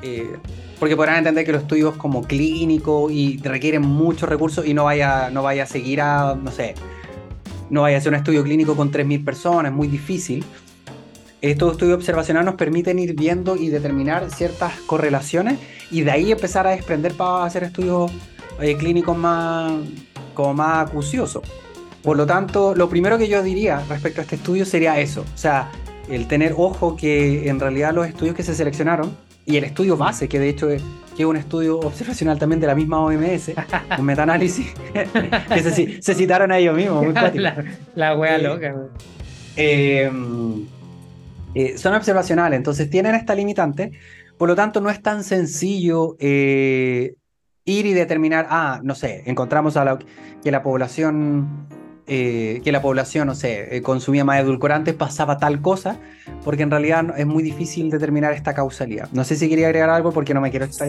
[0.02, 0.36] Eh,
[0.78, 5.30] porque podrán entender que los estudios como clínicos y requieren muchos recursos y no vaya,
[5.30, 6.74] no vaya a seguir a, no sé,
[7.70, 10.44] no vaya a hacer un estudio clínico con 3.000 personas, es muy difícil.
[11.40, 15.58] Estos estudios observacionales nos permiten ir viendo y determinar ciertas correlaciones
[15.90, 18.10] y de ahí empezar a desprender para hacer estudios
[18.60, 19.72] eh, clínicos más,
[20.34, 21.42] como más acuciosos.
[22.02, 25.38] Por lo tanto, lo primero que yo diría respecto a este estudio sería eso, o
[25.38, 25.70] sea,
[26.08, 30.28] el tener ojo que en realidad los estudios que se seleccionaron y el estudio base,
[30.28, 30.82] que de hecho es,
[31.16, 33.52] que es un estudio observacional también de la misma OMS,
[33.98, 34.66] un metaanálisis,
[35.54, 37.04] que se, se, citaron a ellos mismos.
[37.04, 37.64] Muy la,
[37.94, 38.74] la wea eh, loca.
[39.56, 40.10] Eh,
[41.54, 43.92] eh, son observacionales, entonces tienen esta limitante,
[44.36, 47.14] por lo tanto no es tan sencillo eh,
[47.64, 49.98] ir y determinar, ah, no sé, encontramos a la,
[50.42, 51.66] que la población,
[52.06, 55.98] eh, que la población, no sé, consumía más edulcorantes, pasaba tal cosa,
[56.44, 59.08] porque en realidad es muy difícil determinar esta causalidad.
[59.12, 60.88] No sé si quería agregar algo porque no me quiero estar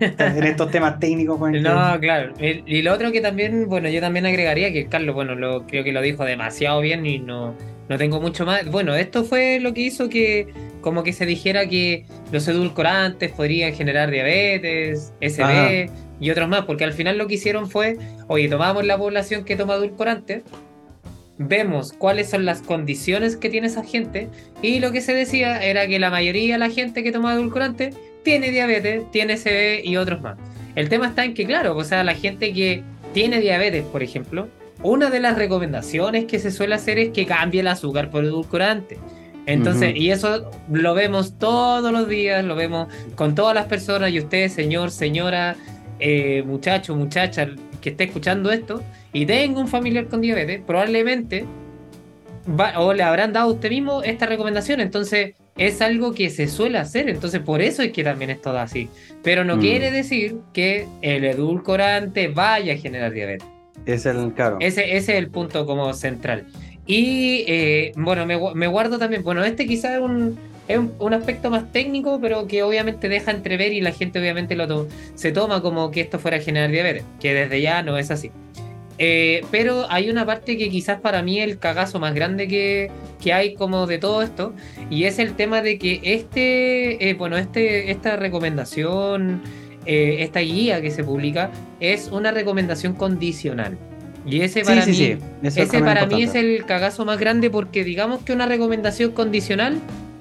[0.00, 1.38] en estos temas técnicos.
[1.38, 2.32] Con no, claro.
[2.40, 5.92] Y lo otro que también, bueno, yo también agregaría que Carlos, bueno, lo, creo que
[5.92, 7.54] lo dijo demasiado bien y no
[7.88, 8.68] no tengo mucho más.
[8.70, 10.48] Bueno, esto fue lo que hizo que
[10.80, 16.84] como que se dijera que los edulcorantes podrían generar diabetes, SB y otros más, porque
[16.84, 17.98] al final lo que hicieron fue,
[18.28, 20.42] oye, tomamos la población que toma edulcorantes,
[21.38, 24.28] vemos cuáles son las condiciones que tiene esa gente
[24.62, 27.94] y lo que se decía era que la mayoría de la gente que toma edulcorantes
[28.22, 30.38] tiene diabetes, tiene SB y otros más.
[30.74, 32.82] El tema está en que, claro, o sea, la gente que
[33.14, 34.48] tiene diabetes, por ejemplo,
[34.82, 38.98] una de las recomendaciones que se suele hacer es que cambie el azúcar por edulcorante.
[39.46, 44.18] Entonces, y eso lo vemos todos los días, lo vemos con todas las personas y
[44.18, 45.56] usted, señor, señora,
[45.98, 47.48] eh, muchacho, muchacha,
[47.80, 48.82] que esté escuchando esto
[49.12, 51.44] y tenga un familiar con diabetes, probablemente
[52.76, 54.80] o le habrán dado a usted mismo esta recomendación.
[54.80, 58.58] Entonces, es algo que se suele hacer, entonces por eso es que también es todo
[58.58, 58.88] así.
[59.22, 59.60] Pero no mm.
[59.60, 63.48] quiere decir que el edulcorante vaya a generar diabetes.
[63.84, 64.58] Es el, claro.
[64.60, 66.44] Ese, ese es el punto como central.
[66.86, 71.70] Y eh, bueno, me, guardo también, bueno, este quizás es un, es un, aspecto más
[71.72, 76.00] técnico, pero que obviamente deja entrever y la gente obviamente lo se toma como que
[76.00, 78.30] esto fuera a generar diabetes, que desde ya no es así.
[78.98, 82.90] Eh, pero hay una parte que quizás para mí es el cagazo más grande que,
[83.22, 84.54] que, hay como de todo esto,
[84.90, 89.42] y es el tema de que este, eh, bueno, este, esta recomendación
[89.86, 93.78] eh, esta guía que se publica es una recomendación condicional.
[94.26, 98.32] Y ese para mí, ese para mí es el cagazo más grande porque digamos que
[98.32, 99.78] una recomendación condicional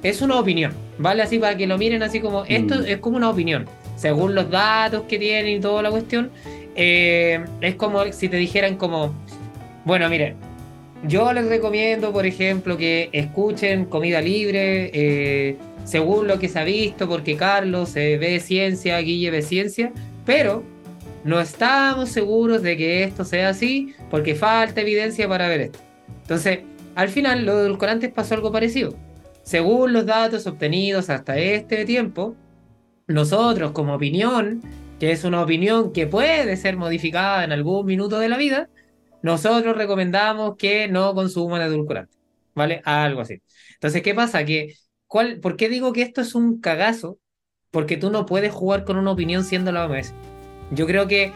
[0.09, 1.23] es una opinión, ¿vale?
[1.23, 2.85] Así para que lo miren así como, esto mm.
[2.85, 3.65] es como una opinión,
[3.95, 6.29] según los datos que tienen y toda la cuestión,
[6.75, 9.15] eh, es como si te dijeran como,
[9.83, 10.35] bueno, miren,
[11.07, 16.63] yo les recomiendo, por ejemplo, que escuchen comida libre, eh, según lo que se ha
[16.63, 19.91] visto, porque Carlos se ve ciencia, Guille ve ciencia,
[20.23, 20.63] pero
[21.23, 25.79] no estamos seguros de que esto sea así, porque falta evidencia para ver esto.
[26.21, 26.59] Entonces,
[26.93, 28.95] al final, lo de edulcorantes pasó algo parecido.
[29.45, 32.35] Según los datos obtenidos hasta este tiempo,
[33.05, 34.59] nosotros como opinión,
[34.99, 38.69] que es una opinión que puede ser modificada en algún minuto de la vida,
[39.21, 42.17] nosotros recomendamos que no consuman edulcorantes,
[42.55, 42.81] ¿vale?
[42.85, 43.43] Algo así.
[43.75, 44.43] Entonces, ¿qué pasa?
[44.45, 44.73] Que
[45.07, 47.19] ¿Por qué digo que esto es un cagazo?
[47.69, 50.11] Porque tú no puedes jugar con una opinión siendo la OMS.
[50.71, 51.33] Yo creo que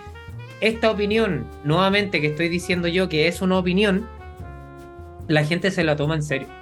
[0.62, 4.08] esta opinión, nuevamente que estoy diciendo yo que es una opinión,
[5.28, 6.59] la gente se la toma en serio.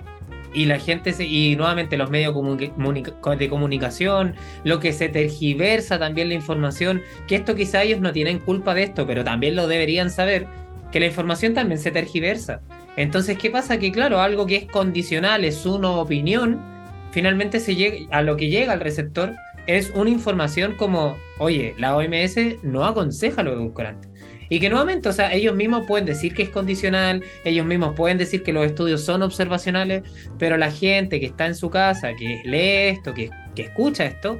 [0.58, 4.34] Y la gente, y nuevamente los medios de comunicación,
[4.64, 8.82] lo que se tergiversa también la información, que esto quizá ellos no tienen culpa de
[8.82, 10.48] esto, pero también lo deberían saber,
[10.92, 12.62] que la información también se tergiversa.
[12.96, 13.78] Entonces, ¿qué pasa?
[13.78, 16.60] Que claro, algo que es condicional, es una opinión,
[17.12, 19.36] finalmente se llega, a lo que llega al receptor
[19.68, 24.08] es una información como, oye, la OMS no aconseja lo edulcorante.
[24.50, 28.18] Y que nuevamente, o sea, ellos mismos pueden decir que es condicional, ellos mismos pueden
[28.18, 30.04] decir que los estudios son observacionales,
[30.38, 34.40] pero la gente que está en su casa, que lee esto, que, que escucha esto,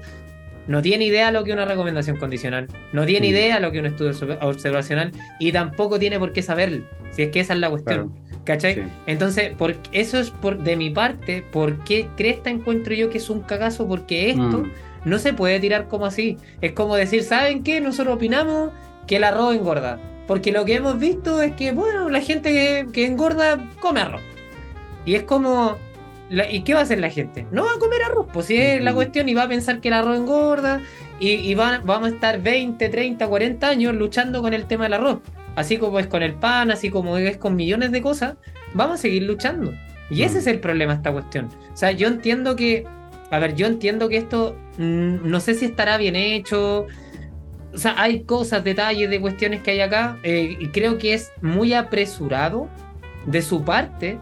[0.68, 3.32] no tiene idea lo que es una recomendación condicional, no tiene mm.
[3.32, 7.30] idea lo que es un estudio observacional y tampoco tiene por qué saberlo, si es
[7.30, 8.14] que esa es la cuestión.
[8.44, 8.86] ¿Cachai?
[9.08, 13.30] Entonces, por, eso es por, de mi parte, ¿por qué cresta encuentro yo que es
[13.30, 13.90] un cagazo?
[13.90, 14.72] Porque esto mm.
[15.04, 16.38] no se puede tirar como así.
[16.62, 17.82] Es como decir, ¿saben qué?
[17.82, 18.72] Nosotros opinamos
[19.08, 20.00] que el arroz engorda.
[20.28, 24.22] Porque lo que hemos visto es que, bueno, la gente que, que engorda come arroz.
[25.06, 25.78] Y es como,
[26.30, 27.46] ¿Y qué va a hacer la gente?
[27.52, 29.88] No va a comer arroz, pues si es la cuestión y va a pensar que
[29.88, 30.82] el arroz engorda
[31.20, 35.20] y, vamos a estar 20, 30, 40 años luchando con el tema del arroz.
[35.56, 38.36] Así como es con el pan, así como es con millones de cosas,
[38.74, 39.74] vamos a seguir luchando.
[40.12, 41.50] Y ese es el problema esta cuestión.
[41.74, 42.86] O sea, yo entiendo que,
[43.32, 46.86] a ver, yo entiendo que esto mm, no sé si estará bien hecho.
[47.78, 51.32] O sea, hay cosas, detalles de cuestiones que hay acá eh, y creo que es
[51.44, 52.68] muy apresurado
[53.28, 54.18] de su parte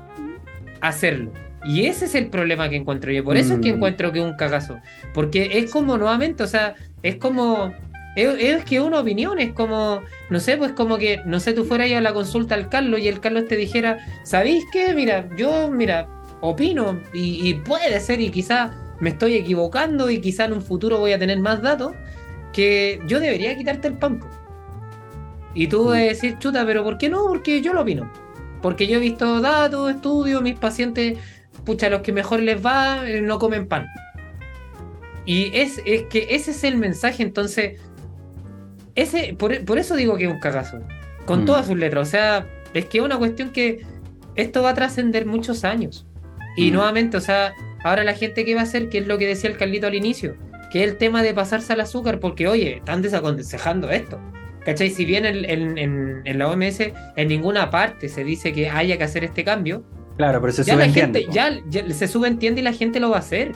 [0.82, 1.32] hacerlo.
[1.64, 3.24] Y ese es el problema que encuentro yo.
[3.24, 3.76] Por eso es que mm.
[3.76, 4.78] encuentro que es un cagazo.
[5.14, 7.74] Porque es como nuevamente, o sea, es como.
[8.18, 11.90] Es, que una opinión, es como, no sé, pues como que, no sé, tú fueras
[11.92, 14.94] a la consulta al Carlos y el Carlos te dijera, ¿sabéis qué?
[14.94, 16.08] Mira, yo, mira,
[16.42, 21.12] opino y, puede ser y quizá me estoy equivocando y quizá en un futuro voy
[21.12, 21.92] a tener más datos,
[22.56, 24.28] que yo debería quitarte el pampo.
[25.54, 27.28] Y tú a decir, chuta, pero ¿por qué no?
[27.28, 28.10] Porque yo lo opino.
[28.62, 31.18] Porque yo he visto datos, estudios, mis pacientes
[31.66, 33.88] pucha, los que mejor les va, eh, no comen pan.
[35.26, 37.82] Y es, es que ese es el mensaje, entonces,
[38.94, 40.80] ese, por, eso digo que es un cagazo,
[41.26, 41.46] con mm.
[41.46, 43.82] todas sus letras, o sea, es que es una cuestión que
[44.36, 46.06] esto va a trascender muchos años.
[46.56, 46.74] Y mm.
[46.74, 47.54] nuevamente, o sea,
[47.84, 49.96] ahora la gente que va a hacer, que es lo que decía el Carlito al
[49.96, 50.36] inicio,
[50.76, 54.20] que es el tema de pasarse al azúcar, porque oye, están desaconsejando esto.
[54.66, 54.90] ¿Cachai?
[54.90, 56.82] Si bien en, en, la OMS
[57.16, 59.86] en ninguna parte se dice que haya que hacer este cambio,
[60.18, 61.28] Claro, pero se ya subentiende.
[61.32, 61.62] ya,
[61.94, 63.54] se subentiende y la gente lo va a hacer.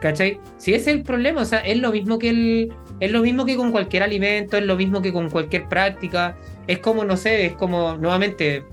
[0.00, 0.40] ¿Cachai?
[0.56, 3.46] Si ese es el problema, o sea, es lo mismo que el, es lo mismo
[3.46, 6.36] que con cualquier alimento, es lo mismo que con cualquier práctica.
[6.66, 8.64] Es como, no sé, es como, nuevamente,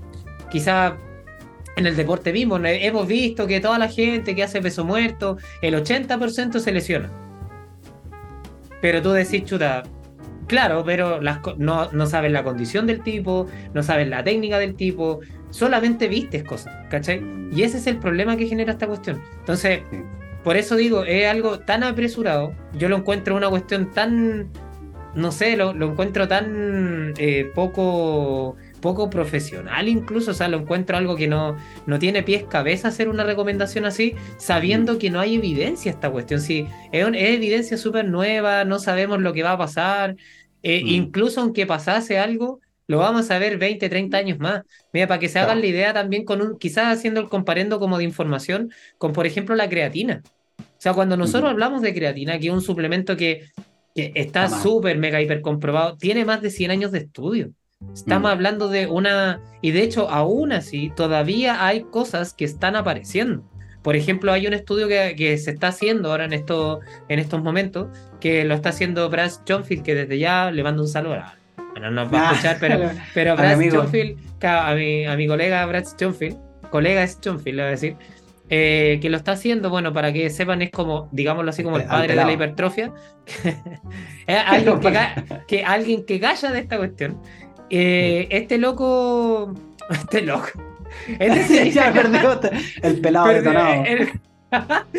[0.50, 0.96] quizá
[1.76, 5.76] en el deporte mismo, hemos visto que toda la gente que hace peso muerto, el
[5.76, 7.23] 80% se lesiona.
[8.84, 9.82] Pero tú decís, chuta,
[10.46, 14.74] claro, pero las, no, no sabes la condición del tipo, no sabes la técnica del
[14.74, 17.22] tipo, solamente vistes cosas, ¿cachai?
[17.50, 19.22] Y ese es el problema que genera esta cuestión.
[19.38, 19.80] Entonces,
[20.42, 24.50] por eso digo, es algo tan apresurado, yo lo encuentro una cuestión tan,
[25.14, 31.16] no sé, lo, encuentro tan eh, poco poco profesional incluso, o sea, lo encuentro algo
[31.16, 31.56] que no,
[31.86, 36.42] no tiene pies cabeza hacer una recomendación así, sabiendo que no hay evidencia esta cuestión,
[36.42, 40.16] sí, es, evidencia súper nueva, no sabemos lo que va a pasar,
[40.62, 44.60] eh, incluso aunque pasase algo, lo vamos a ver 20, 30 años más.
[44.92, 47.96] Mira, para que se hagan la idea también con un, quizás haciendo el comparendo como
[47.96, 50.22] de información con, por ejemplo, la creatina.
[50.58, 53.46] O sea, cuando nosotros hablamos de creatina, que es un suplemento que,
[53.94, 57.52] está súper, mega, hiper comprobado, tiene más de 100 años de estudio.
[57.92, 59.40] Estamos hablando de una...
[59.60, 63.44] Y de hecho, aún así, todavía hay cosas que están apareciendo.
[63.82, 67.88] Por ejemplo, hay un estudio que, se está haciendo ahora en, esto, en estos momentos,
[68.20, 71.22] que lo está haciendo Brad Johnfield, que desde ya le mando un saludo.
[71.80, 75.84] No nos va a escuchar, pero, pero Brad Schoenfield, a mi, a mi colega Brad
[75.84, 76.38] Schoenfield,
[76.70, 77.96] colega Schoenfield, le voy a decir,
[78.48, 81.84] eh, que lo está haciendo, bueno, para que sepan, es como, digámoslo así, como el
[81.84, 82.92] padre de la hipertrofia.
[84.26, 84.80] alguien,
[85.48, 87.20] que, alguien que calla de esta cuestión.
[87.70, 89.54] Eh, este loco.
[89.90, 90.48] Este loco.
[91.18, 92.40] Este, ya perdió
[92.82, 93.82] el pelado detonado.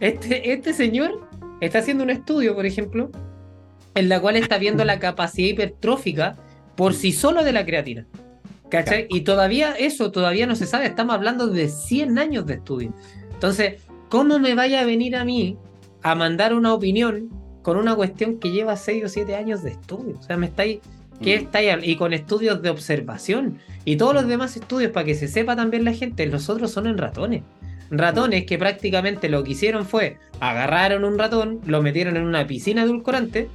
[0.00, 1.20] este, este señor
[1.60, 3.10] está haciendo un estudio, por ejemplo,
[3.94, 6.36] en la cual está viendo la capacidad hipertrófica
[6.76, 8.06] por sí solo de la creatina.
[8.70, 9.06] ¿Cachai?
[9.10, 12.94] Y todavía eso, todavía no se sabe, estamos hablando de 100 años de estudio.
[13.32, 15.58] Entonces, ¿cómo me vaya a venir a mí
[16.02, 17.28] a mandar una opinión
[17.62, 20.16] con una cuestión que lleva 6 o 7 años de estudio?
[20.18, 20.78] O sea, me estáis...
[21.22, 21.42] ¿Qué mm.
[21.42, 21.76] estáis?
[21.82, 23.58] Y con estudios de observación.
[23.84, 26.86] Y todos los demás estudios, para que se sepa también la gente, los otros son
[26.86, 27.42] en ratones.
[27.90, 32.82] Ratones que prácticamente lo que hicieron fue agarraron un ratón, lo metieron en una piscina
[32.82, 33.48] edulcorante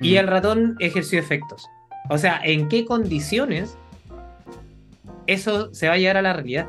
[0.00, 1.66] y el ratón ejerció efectos.
[2.10, 3.76] O sea, ¿en qué condiciones
[5.26, 6.68] eso se va a llegar a la realidad?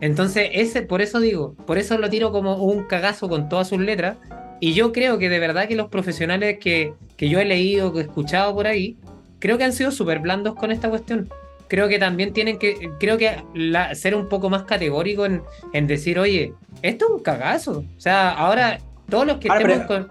[0.00, 3.80] Entonces, ese, por eso digo, por eso lo tiro como un cagazo con todas sus
[3.80, 4.16] letras.
[4.60, 8.00] Y yo creo que de verdad que los profesionales que, que yo he leído, que
[8.00, 8.96] he escuchado por ahí,
[9.44, 11.28] creo que han sido súper blandos con esta cuestión.
[11.68, 13.44] creo que también tienen que, creo que
[13.94, 15.42] ser un poco más categórico en,
[15.74, 17.84] en, decir, oye, esto es un cagazo.
[17.94, 20.08] O sea, ahora todos los que estemos con...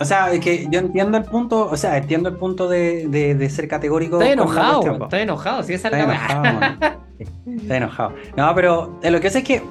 [0.00, 3.50] o sea, es que yo entiendo el punto, o sea, entiendo el punto de, de,
[3.50, 4.16] ser categórico.
[4.16, 6.60] Estoy enojado, estoy enojado, si es Estoy enojado,
[7.44, 8.14] estoy enojado.
[8.38, 9.62] No, pero lo que pasa es que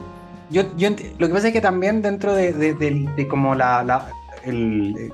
[0.51, 4.05] yo, yo lo que pasa es que también dentro de, de como la, la
[4.45, 5.11] el,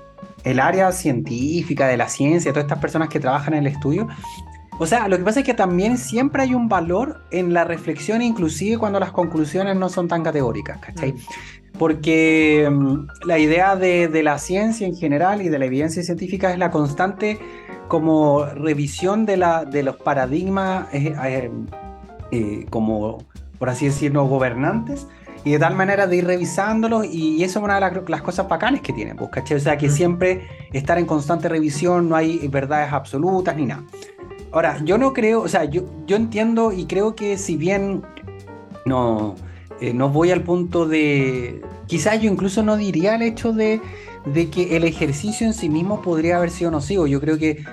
[0.51, 4.07] el área científica, de la ciencia, todas estas personas que trabajan en el estudio,
[4.79, 8.21] o sea, lo que pasa es que también siempre hay un valor en la reflexión,
[8.21, 11.13] inclusive cuando las conclusiones no son tan categóricas, ¿cachai?
[11.13, 11.17] Mm.
[11.79, 16.59] Porque mm, la idea de, la ciencia en general y de la evidencia científica es
[16.59, 17.39] la constante
[17.87, 21.51] como revisión de, la, de los paradigmas, eh, eh,
[22.31, 23.19] eh, como
[23.57, 25.07] por así decirlo, gobernantes,
[25.43, 28.81] y de tal manera de ir revisándolos, y eso es una de las, cosas bacanes
[28.81, 29.57] que tienen, pues, ¿cachai?
[29.57, 29.91] O sea, que mm.
[29.91, 33.83] siempre estar en constante revisión, no hay verdades absolutas ni nada.
[34.51, 38.03] Ahora, yo no creo, o sea, yo, yo entiendo y creo que si bien
[38.85, 39.35] no,
[39.81, 43.81] eh, no voy al punto de, quizás yo incluso no diría el hecho de,
[44.25, 47.07] de, que el ejercicio en sí mismo podría haber sido nocivo.
[47.07, 47.63] Yo creo que,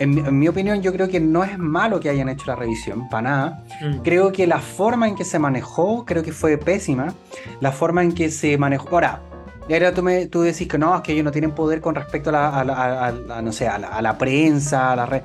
[0.00, 3.22] en, mi opinión, yo creo que no es malo que hayan hecho la revisión, para
[3.22, 3.64] nada.
[3.82, 3.98] Mm.
[3.98, 7.14] Creo que la forma en que se manejó, creo que fue pésima.
[7.60, 9.22] La forma en que se manejó, ahora,
[9.70, 12.30] ahora tú, me, tú decís que no, es que ellos no tienen poder con respecto
[12.30, 15.22] a la, a no sé, a la, a la prensa, a la red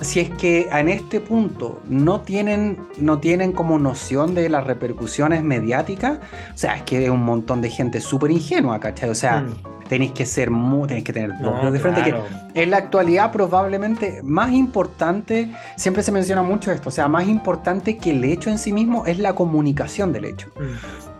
[0.00, 5.42] si es que en este punto no tienen, no tienen como noción de las repercusiones
[5.42, 6.18] mediáticas,
[6.54, 9.10] o sea, es que es un montón de gente súper ingenua, ¿cachai?
[9.10, 9.54] O sea, mm.
[9.88, 12.14] Tenéis que ser muy, tenéis que tener dos de frente, que
[12.54, 17.96] en la actualidad probablemente más importante, siempre se menciona mucho esto, o sea, más importante
[17.96, 20.48] que el hecho en sí mismo es la comunicación del hecho.
[20.56, 20.62] Mm.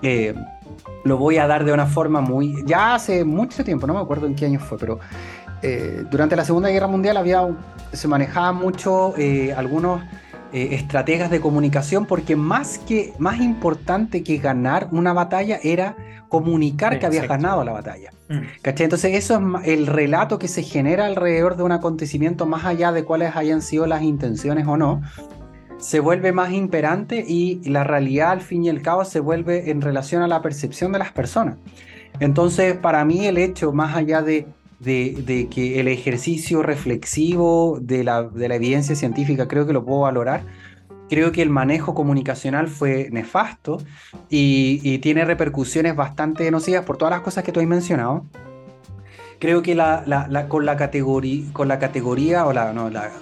[0.03, 0.35] Eh,
[1.05, 4.27] lo voy a dar de una forma muy, ya hace mucho tiempo, no me acuerdo
[4.27, 5.01] en qué año fue, pero
[5.63, 7.49] eh, durante la Segunda Guerra Mundial había,
[7.93, 10.01] se manejaban mucho eh, algunos
[10.53, 15.97] eh, estrategas de comunicación porque más, que, más importante que ganar una batalla era
[16.29, 18.11] comunicar que había ganado la batalla.
[18.29, 18.41] Mm.
[18.63, 23.05] Entonces eso es el relato que se genera alrededor de un acontecimiento más allá de
[23.05, 25.03] cuáles hayan sido las intenciones o no,
[25.79, 29.81] se vuelve más imperante y la realidad al fin y al cabo se vuelve en
[29.81, 31.57] relación a la percepción de las personas.
[32.21, 34.47] Entonces, para mí el hecho, más allá de
[34.81, 40.43] que el ejercicio reflexivo de la, de la, evidencia científica creo que lo puedo valorar.
[41.09, 43.83] Creo que el manejo comunicacional fue nefasto
[44.29, 48.27] y, tiene repercusiones bastante nocivas por todas las cosas que tú has mencionado.
[49.39, 53.13] Creo que la, la, con, la categoría, la o la,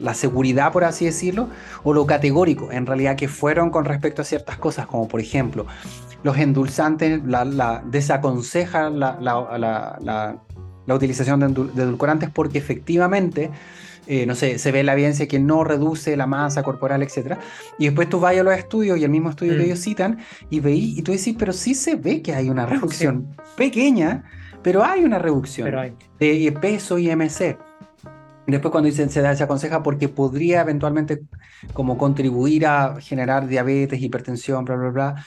[0.00, 1.48] la, seguridad, por así decirlo,
[1.82, 5.66] o lo categórico, en realidad que fueron con respecto a ciertas cosas, como por ejemplo,
[6.22, 9.18] los endulzantes la, desaconseja la,
[10.88, 13.50] la utilización de, edulcorantes porque efectivamente,
[14.10, 17.36] eh, no sé, se ve la evidencia que no reduce la masa corporal, etc.
[17.78, 19.66] Y después tú vas a los estudios y el mismo estudio que mm.
[19.66, 23.36] ellos citan y veis, y tú decís, pero sí se ve que hay una reducción
[23.56, 24.24] pequeña,
[24.62, 25.70] pero hay una reducción
[26.18, 27.58] de peso y MC.
[28.46, 31.20] Después cuando dicen se, se aconseja porque podría eventualmente
[31.74, 35.24] como contribuir a generar diabetes, hipertensión, bla, bla, bla.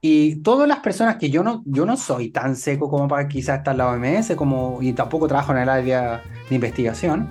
[0.00, 3.58] Y todas las personas que yo no, yo no soy tan seco como para quizás
[3.58, 7.28] estar en la OMS, como, y tampoco trabajo en el área de investigación,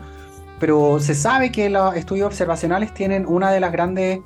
[0.59, 4.19] pero se sabe que los estudios observacionales tienen una de las grandes,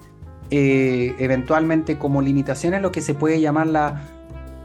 [0.49, 4.01] eh, eventualmente como limitaciones, lo que se puede llamar la,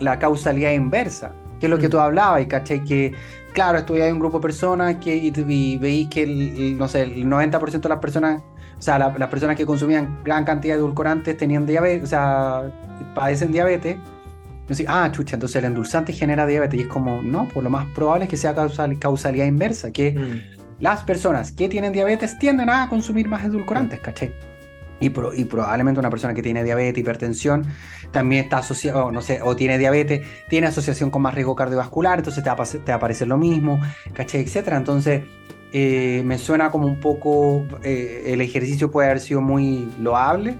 [0.00, 1.90] la causalidad inversa, que es lo que mm.
[1.90, 3.12] tú hablabas, y caché que,
[3.52, 7.80] claro, estudiáis un grupo de personas que, y, veis que, el, no sé, el 90%
[7.80, 8.42] de las personas
[8.78, 12.70] o sea, las personas que consumían gran cantidad de edulcorantes tenían diabetes, o sea,
[13.12, 13.96] padecen diabetes.
[14.86, 16.78] ah, chucha, entonces el endulzante genera diabetes.
[16.78, 18.54] Y es como, no, pues lo más probable es que sea
[19.00, 20.57] causalidad inversa, que mm.
[20.80, 24.34] Las personas que tienen diabetes tienden a consumir más edulcorantes, ¿cachai?
[25.00, 27.64] Y, y, probablemente una persona que tiene diabetes, hipertensión,
[28.10, 32.42] también está asociado, no sé, o tiene diabetes, tiene asociación con más riesgo cardiovascular, entonces
[32.42, 33.80] te va, a, te va a aparecer lo mismo,
[34.12, 34.40] ¿cachai?
[34.40, 34.76] Etcétera.
[34.76, 35.22] Entonces,
[35.72, 40.56] eh, me suena como un poco, eh, el ejercicio puede haber sido muy loable,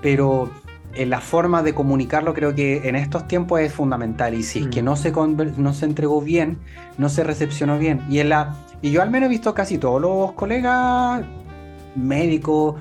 [0.00, 0.50] pero
[0.96, 4.82] la forma de comunicarlo creo que en estos tiempos es fundamental y si es que
[4.82, 4.84] mm.
[4.84, 6.58] no se, no se entregó bien,
[6.98, 8.02] no se recepcionó bien.
[8.10, 11.22] Y, en la, y yo al menos he visto casi todos los colegas
[11.94, 12.76] médicos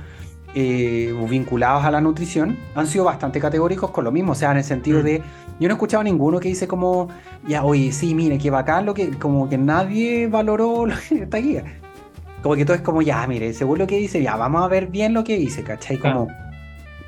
[0.54, 4.58] eh, vinculados a la nutrición han sido bastante categóricos con lo mismo, o sea, en
[4.58, 5.04] el sentido mm.
[5.04, 5.22] de
[5.60, 7.08] yo no he escuchado ninguno que dice como,
[7.48, 11.64] ya, oye, sí, mire, qué bacán lo que, como que nadie valoró esta guía.
[12.42, 14.88] Como que todo es como, ya, mire, según lo que dice, ya, vamos a ver
[14.88, 16.00] bien lo que dice, ¿cachai?
[16.00, 16.28] Como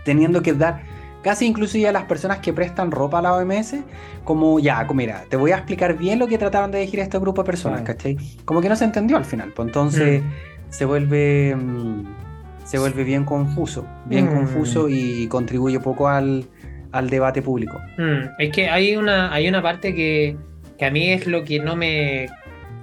[0.03, 0.83] teniendo que dar,
[1.23, 3.77] casi inclusive a las personas que prestan ropa a la OMS,
[4.23, 7.41] como, ya, mira, te voy a explicar bien lo que trataron de decir este grupo
[7.43, 8.17] de personas, ¿cachai?
[8.45, 10.25] Como que no se entendió al final, pues entonces mm.
[10.69, 11.55] se vuelve...
[11.55, 12.03] Mm,
[12.65, 14.35] se vuelve bien confuso, bien Mm.
[14.35, 16.45] confuso y contribuye poco al,
[16.93, 17.77] al debate público.
[17.97, 20.37] Mm, es que hay una, hay una parte que,
[20.77, 22.29] que a mí es lo que no me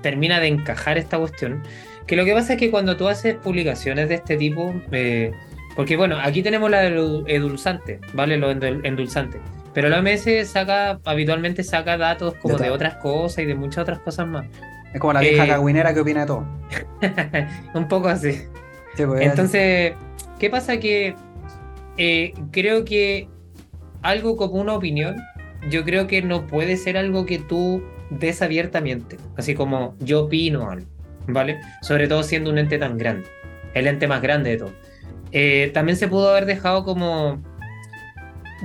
[0.02, 1.62] termina de encajar esta cuestión.
[2.06, 5.32] Que lo que pasa es que cuando tú haces publicaciones de este tipo, eh,
[5.76, 8.36] porque bueno, aquí tenemos la del edulzante, ¿vale?
[8.36, 9.38] Lo endul- endulzante.
[9.72, 14.00] Pero la OMS saca, habitualmente saca datos como De otras cosas y de muchas otras
[14.00, 14.44] cosas más.
[14.92, 16.44] Es como la vieja Eh, cagüinera que opina de todo.
[17.74, 18.32] Un poco así.
[18.96, 19.92] Sí, pues, Entonces,
[20.40, 20.78] ¿qué pasa?
[20.78, 21.14] Que
[21.96, 23.28] eh, creo que
[24.02, 25.16] algo como una opinión,
[25.70, 30.68] yo creo que no puede ser algo que tú des abiertamente, así como yo opino
[30.70, 30.86] algo,
[31.28, 31.60] ¿vale?
[31.82, 33.28] Sobre todo siendo un ente tan grande,
[33.74, 34.72] el ente más grande de todo.
[35.32, 37.42] Eh, también se pudo haber dejado como,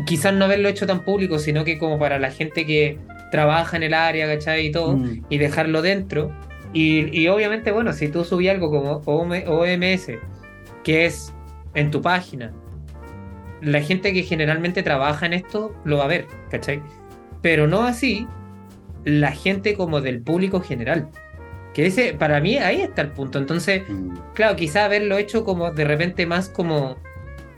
[0.06, 2.98] quizás no haberlo hecho tan público, sino que como para la gente que
[3.32, 4.68] trabaja en el área, ¿cachai?
[4.68, 5.26] Y todo, Mm.
[5.30, 6.32] y dejarlo dentro.
[6.74, 10.20] Y, y obviamente, bueno, si tú subí algo como OM OMS,
[10.84, 11.34] que es
[11.74, 12.52] en tu página,
[13.62, 16.82] la gente que generalmente trabaja en esto lo va a ver, ¿cachai?
[17.42, 18.28] Pero no así
[19.06, 21.10] la gente como del público general.
[21.76, 23.38] Que ese, para mí, ahí está el punto.
[23.38, 24.18] Entonces, Mm.
[24.34, 26.96] claro, quizá haberlo hecho como de repente más como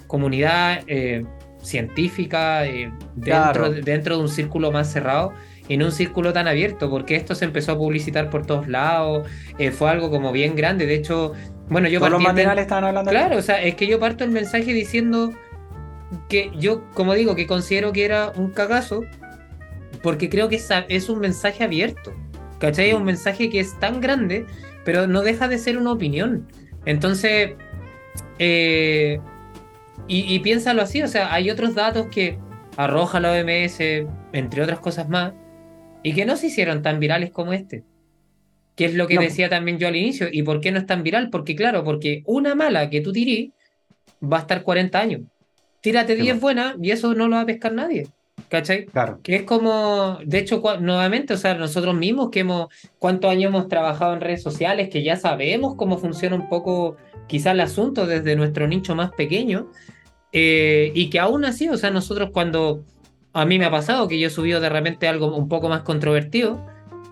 [0.08, 1.24] comunidad eh,
[1.62, 3.72] científica eh, dentro, Claro.
[3.72, 5.34] dentro de un círculo más cerrado
[5.68, 9.28] y no un círculo tan abierto, porque esto se empezó a publicitar por todos lados,
[9.60, 11.34] eh, fue algo como bien grande, de hecho,
[11.70, 14.24] bueno, yo Todos los matinales estaban hablando de Claro, o sea, es que yo parto
[14.24, 15.34] el mensaje diciendo
[16.30, 19.04] que yo, como digo, que considero que era un cagazo,
[20.02, 22.14] porque creo que es, es un mensaje abierto.
[22.60, 22.90] ¿Cachai?
[22.90, 24.46] Es un mensaje que es tan grande,
[24.84, 26.48] pero no deja de ser una opinión.
[26.86, 27.52] Entonces,
[28.40, 29.20] eh,
[30.08, 32.38] y, y piénsalo así, o sea, hay otros datos que
[32.78, 33.80] arroja la OMS,
[34.34, 35.34] entre otras cosas más,
[36.04, 37.84] y que no se hicieron tan virales como este.
[38.76, 39.22] Que es lo que No.
[39.22, 40.28] decía también yo al inicio.
[40.32, 41.30] ¿Y por qué no es tan viral?
[41.32, 43.52] Porque, claro, porque una mala que tú tirís
[44.24, 45.22] va a estar 40 años.
[45.82, 46.42] Tírate Sí, 10 pues.
[46.42, 48.08] buenas y eso no lo va a pescar nadie.
[48.50, 48.86] ¿Cachai?
[48.86, 49.20] Claro.
[49.22, 52.68] Que es como, de hecho, nuevamente, o sea, nosotros mismos que hemos,
[52.98, 56.96] cuántos años hemos trabajado en redes sociales, que ya sabemos cómo funciona un poco
[57.28, 59.70] quizá el asunto desde nuestro nicho más pequeño,
[60.32, 62.84] eh, y que aún así, o sea, nosotros cuando
[63.34, 65.82] a mí me ha pasado que yo he subido de repente algo un poco más
[65.82, 66.66] controvertido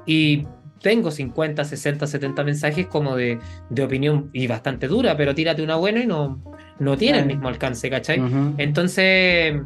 [0.05, 0.47] y
[0.81, 5.75] tengo 50, 60, 70 mensajes como de, de opinión y bastante dura, pero tírate una
[5.75, 6.41] buena y no,
[6.79, 8.19] no tiene el mismo alcance, ¿cachai?
[8.19, 8.53] Ujú.
[8.57, 9.61] Entonces,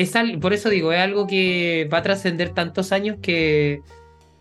[0.00, 3.80] es al- por eso digo, es algo que va a trascender tantos años que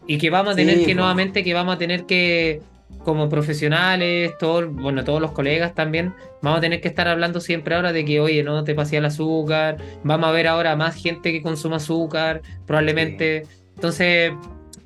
[0.05, 2.61] y que vamos a tener Sí, que nuevamente que vamos a tener que
[3.03, 7.75] como profesionales, todo, bueno, todos los colegas también, vamos a tener que estar hablando siempre
[7.75, 11.31] ahora de que, oye, no te pasé el azúcar, vamos a ver ahora más gente
[11.31, 13.43] que consuma azúcar, probablemente.
[13.75, 14.31] Entonces,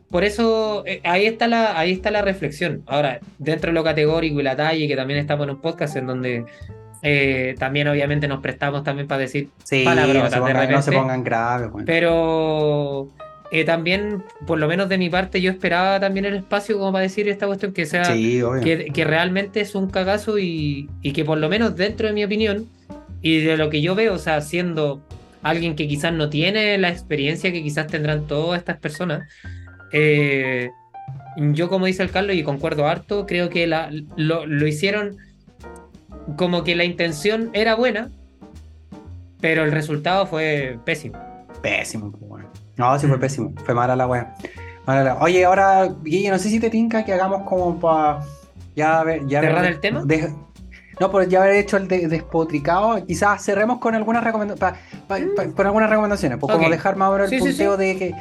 [0.10, 2.82] por eso eh, ahí está la ahí está la reflexión.
[2.88, 6.08] Ahora, dentro de lo categórico y la talla, que también estamos en un podcast en
[6.08, 6.44] donde
[7.04, 10.82] eh, también obviamente nos prestamos también para decir Sí, palabrotas no se, de pongan, no
[10.82, 11.86] se pongan graves, bueno.
[11.86, 13.10] Pero
[13.52, 17.04] eh, también, por lo menos de mi parte, yo esperaba también el espacio como para
[17.04, 21.26] decir esta cuestión que sea Sí, que, que realmente es un cagazo y, y que
[21.26, 22.68] por lo menos dentro de mi opinión
[23.22, 25.02] y de lo que yo veo, o sea, siendo
[25.44, 29.28] alguien que quizás no tiene la experiencia que quizás tendrán todas estas personas,
[29.92, 30.70] eh,
[31.38, 35.18] yo como dice el Carlos y concuerdo harto, creo que la, lo, lo hicieron
[36.38, 38.10] como que la intención era buena,
[39.40, 41.18] pero el resultado fue pésimo.
[41.62, 42.50] Pésimo, pues, bueno.
[42.78, 43.20] No, sí fue Mm.
[43.22, 43.54] pésimo.
[43.66, 44.36] Fue mala la wea.
[44.86, 48.20] Mala la- Oye, ahora, Guille, no sé si te tinca que hagamos como para.
[48.76, 49.26] Ya ver.
[49.28, 50.04] Ya ¿Cerrar el tema?
[50.06, 50.34] de-
[51.00, 54.80] No, por ya haber hecho el de- despotricado, quizás cerremos con algunas recomendaciones.
[55.56, 56.72] con algunas recomendaciones, pues como Ok.
[56.72, 57.84] dejar más o menos el Sí, punteo sí.
[57.86, 58.16] de que.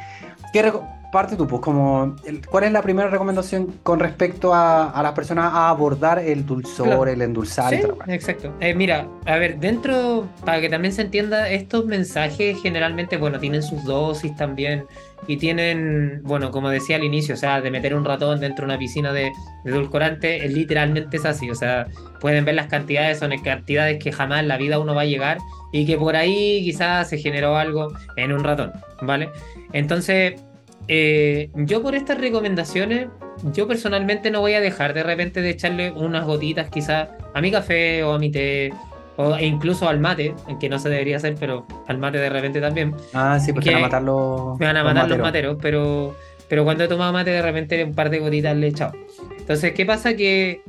[0.51, 2.15] ¿qué reco- parte tú, pues como.
[2.25, 6.45] el- ¿Cuál es la primera recomendación con respecto a, a las personas a abordar el
[6.45, 7.05] dulzor, Claro.
[7.07, 8.53] el endulzar Sí, exacto.
[8.59, 13.61] Eh, mira, a ver, dentro, para que también se entienda, estos mensajes generalmente, bueno, tienen
[13.63, 14.85] sus dosis también
[15.27, 18.71] y tienen, bueno, como decía al inicio, o sea, de meter un ratón dentro de
[18.73, 19.31] una piscina de,
[19.63, 21.85] de edulcorante, es literalmente es así, o sea,
[22.19, 25.37] pueden ver las cantidades, son cantidades que jamás en la vida uno va a llegar
[25.71, 29.29] y que por ahí quizás se generó algo en un ratón, ¿vale?
[29.73, 30.41] Entonces,
[30.87, 33.07] eh, yo por estas recomendaciones,
[33.53, 37.51] yo personalmente no voy a dejar de repente de echarle unas gotitas quizás a mi
[37.51, 38.73] café o a mi té
[39.17, 42.61] o e incluso al mate, que no se debería hacer, pero al mate de repente
[42.61, 42.95] también.
[43.13, 44.59] Ah, sí, porque que van a matar los.
[44.59, 45.21] Me van a matar los materos.
[45.21, 46.15] materos, pero,
[46.47, 48.93] pero cuando he tomado mate de repente un par de gotitas le he echado.
[49.37, 50.15] Entonces, ¿qué pasa?
[50.15, 50.61] Que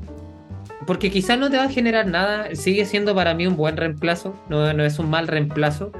[0.86, 4.34] porque quizás no te va a generar nada, sigue siendo para mí un buen reemplazo,
[4.48, 5.92] no, no es un mal reemplazo,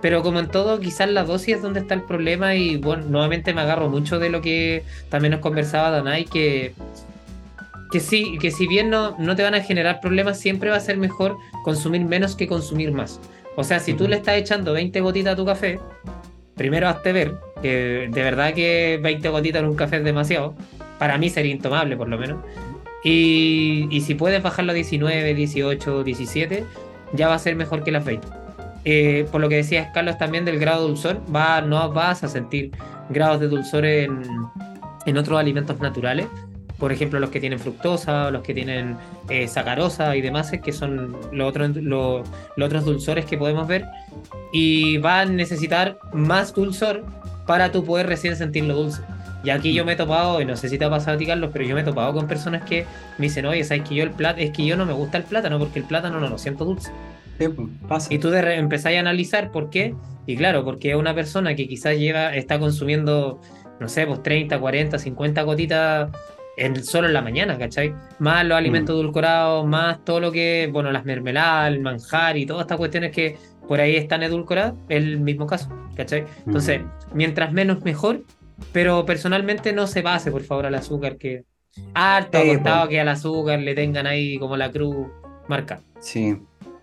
[0.00, 3.52] pero como en todo, quizás la dosis es donde está el problema y bueno, nuevamente
[3.52, 6.74] me agarro mucho de lo que también nos conversaba Danai, que
[7.90, 10.80] que sí, que si bien no, no te van a generar problemas, siempre va a
[10.80, 13.20] ser mejor consumir menos que consumir más.
[13.56, 15.80] O sea, si tú le estás echando 20 gotitas a tu café,
[16.54, 20.54] primero hazte ver que de verdad que 20 gotitas en un café es demasiado.
[20.98, 22.38] Para mí sería intomable, por lo menos.
[23.02, 26.64] Y, y si puedes bajarlo a 19, 18, 17,
[27.14, 28.28] ya va a ser mejor que las 20.
[28.90, 32.28] Eh, por lo que decías, Carlos, también del grado de dulzor, va, no vas a
[32.28, 32.70] sentir
[33.10, 34.22] grados de dulzor en,
[35.04, 36.26] en otros alimentos naturales.
[36.78, 38.96] Por ejemplo, los que tienen fructosa, los que tienen
[39.28, 42.26] eh, sacarosa y demás, que son los otros, los,
[42.58, 43.84] otros dulzores que podemos ver.
[44.54, 47.04] Y va a necesitar más dulzor
[47.46, 49.02] para tú poder recién sentirlo dulce.
[49.44, 51.26] Y aquí yo me he topado, y no sé si te ha pasado a ti,
[51.26, 52.86] Carlos, pero yo me he topado con personas que
[53.18, 55.24] me dicen, oye, ¿sabes que yo el plátano, es que yo no me gusta el
[55.24, 56.90] plátano porque el plátano no lo siento dulce?
[57.38, 58.12] Sí, pues, pasa.
[58.12, 59.94] Y tú empezáis a analizar por qué.
[60.26, 63.40] Y claro, porque una persona que quizás lleva, está consumiendo,
[63.80, 66.10] no sé, pues 30, 40, 50 gotitas
[66.58, 67.94] en, solo en la mañana, ¿cachai?
[68.18, 72.62] Más los alimentos edulcorados, más todo lo que, bueno, las mermeladas, el manjar y todas
[72.62, 76.24] estas cuestiones que por ahí están edulcoradas, es el mismo caso, ¿cachai?
[76.44, 76.82] Entonces,
[77.14, 78.22] mientras menos mejor,
[78.72, 81.44] pero personalmente no se base, por favor, al azúcar, que
[81.94, 82.88] harto Sí, ha costado po.
[82.88, 85.06] que al azúcar le tengan ahí como la cruz
[85.48, 85.80] marca.
[86.00, 86.36] Sí,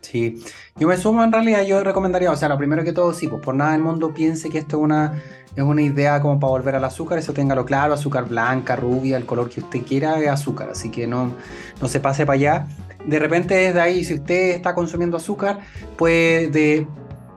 [0.05, 0.43] sí.
[0.77, 3.41] Yo me sumo en realidad, yo recomendaría, o sea, lo primero que todo, sí, pues
[3.41, 5.21] por nada del mundo piense que esto es una,
[5.55, 9.25] es una idea como para volver al azúcar, eso téngalo claro, azúcar blanca, rubia, el
[9.25, 11.31] color que usted quiera es azúcar, así que no,
[11.81, 12.67] no se pase para allá.
[13.05, 15.59] De repente desde ahí, si usted está consumiendo azúcar,
[15.95, 16.87] pues de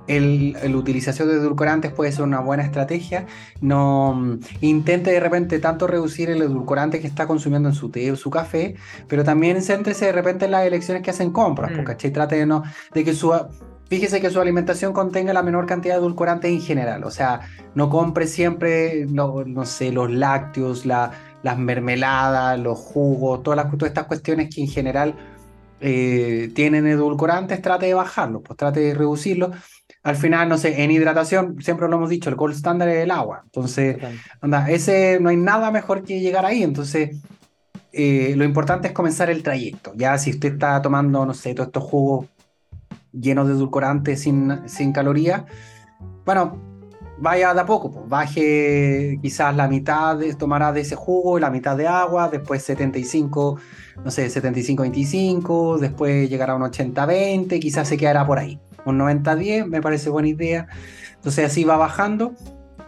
[0.09, 3.27] el, el utilización de edulcorantes puede ser una buena estrategia.
[3.61, 8.11] No mm, intente de repente tanto reducir el edulcorante que está consumiendo en su té
[8.11, 8.75] o su café,
[9.07, 11.75] pero también céntrese de repente en las elecciones que hacen compras, Mm.
[11.77, 12.11] porque ¿cachai?
[12.11, 12.63] trate de no,
[12.95, 13.33] de que su
[13.91, 17.41] fíjese que su alimentación contenga la menor cantidad de edulcorantes en general, o sea,
[17.75, 21.11] no compre siempre, lo- no sé, los lácteos, la-
[21.43, 25.15] las mermeladas, los jugos, todas, las, todas estas cuestiones que en general
[25.81, 29.51] eh, tienen edulcorantes, trate de bajarlos, pues trate de reducirlos.
[30.09, 33.11] Al final, no sé, en hidratación, siempre lo hemos dicho, el gold standard es el
[33.11, 33.43] agua.
[33.45, 33.99] Entonces,
[34.41, 36.63] anda, ese no hay nada mejor que llegar ahí.
[36.63, 37.19] Entonces,
[37.93, 39.93] eh, lo importante es comenzar el trayecto.
[39.97, 42.27] Ya si usted está tomando, no sé, todos estos jugos
[43.13, 45.43] llenos de edulcorantes sin, sin calorías,
[46.25, 46.59] bueno,
[47.19, 51.51] vaya de a poco, pues, baje quizás la mitad, de, tomará de ese jugo, la
[51.51, 53.59] mitad de agua, después 75,
[54.03, 58.59] no sé, 75-25, después llegará a un 80-20, quizás se quedará por ahí.
[58.91, 60.67] Un 90-10, me parece buena idea.
[61.17, 62.35] Entonces así va bajando.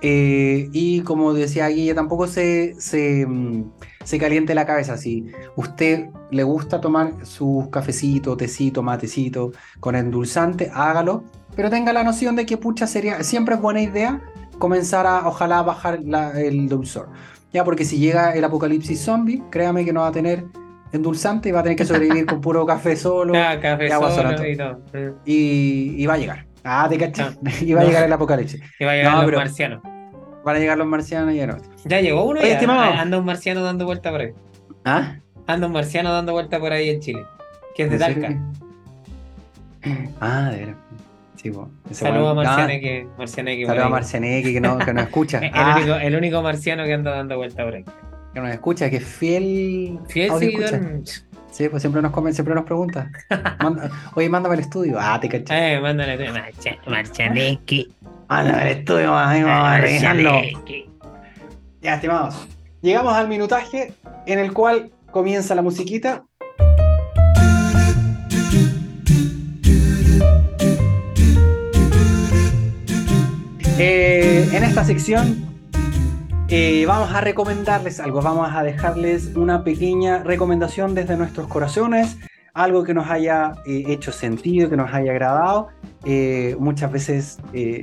[0.02, 3.70] eh, y como decía Guille, tampoco se, se, mm,
[4.02, 4.96] se caliente la cabeza.
[4.96, 5.26] Si
[5.56, 11.24] usted le gusta tomar sus cafecitos, tecito, matecito con endulzante, hágalo.
[11.54, 14.22] Pero tenga la noción de que pucha sería, siempre es buena idea
[14.58, 16.00] comenzar a, ojalá, bajar
[16.36, 17.10] el dulzor.
[17.52, 20.44] Ya, porque si llega el apocalipsis zombie, créame que no va a tener
[20.92, 24.10] endulzante y va a tener que sobrevivir con puro café solo Ah, café y agua
[24.10, 24.80] solo y todo.
[25.24, 26.46] Y, y va a llegar.
[26.64, 27.38] Ah, te cachas.
[27.60, 27.88] y va a No.
[27.88, 28.60] llegar el apocalipsis.
[28.78, 29.82] Y va a llegar No, los marcianos.
[30.44, 31.56] Van a llegar los marcianos y ya no.
[31.84, 32.54] Ya llegó uno Oye, ya.
[32.54, 32.80] estimado.
[32.80, 34.30] Ah, Anda un marciano dando vuelta por ahí.
[34.84, 35.16] ¿Ah?
[35.46, 37.24] Anda un marciano dando vuelta por ahí en Chile.
[37.74, 38.38] Que es de ¿En serio Talca.
[39.82, 40.76] que- Ah, de veras.
[41.36, 41.50] Sí,
[41.92, 43.06] Saludos a ah, Marcianeque.
[43.16, 43.88] Por Saludos a.
[43.88, 45.38] Marcianeque que no, que nos escucha.
[45.38, 47.84] El, Ah, único, el único marciano que anda dando vuelta por ahí.
[48.32, 49.98] Que nos escucha, que es fiel.
[50.08, 50.80] Fiel seguidor.
[51.50, 53.10] Sí, pues siempre nos come, siempre nos pregunta.
[53.60, 54.98] Manda- Oye, mándame el estudio.
[55.00, 55.50] Ah, te cachas.
[55.60, 56.30] Eh, mándale.
[56.30, 57.88] Marcia- Marcianeque.
[58.28, 60.40] Mándame el estudio, ahí vamos a revisarlo.
[61.82, 62.46] Ya, estimados.
[62.82, 63.92] Llegamos al minutaje
[64.26, 66.22] en el cual comienza la musiquita.
[73.78, 75.44] Eh, en esta sección
[76.50, 82.18] eh, vamos a recomendarles algo, vamos a dejarles una pequeña recomendación desde nuestros corazones,
[82.54, 85.68] algo que nos haya eh, hecho sentido, que nos haya agradado.
[86.04, 87.38] Eh, muchas veces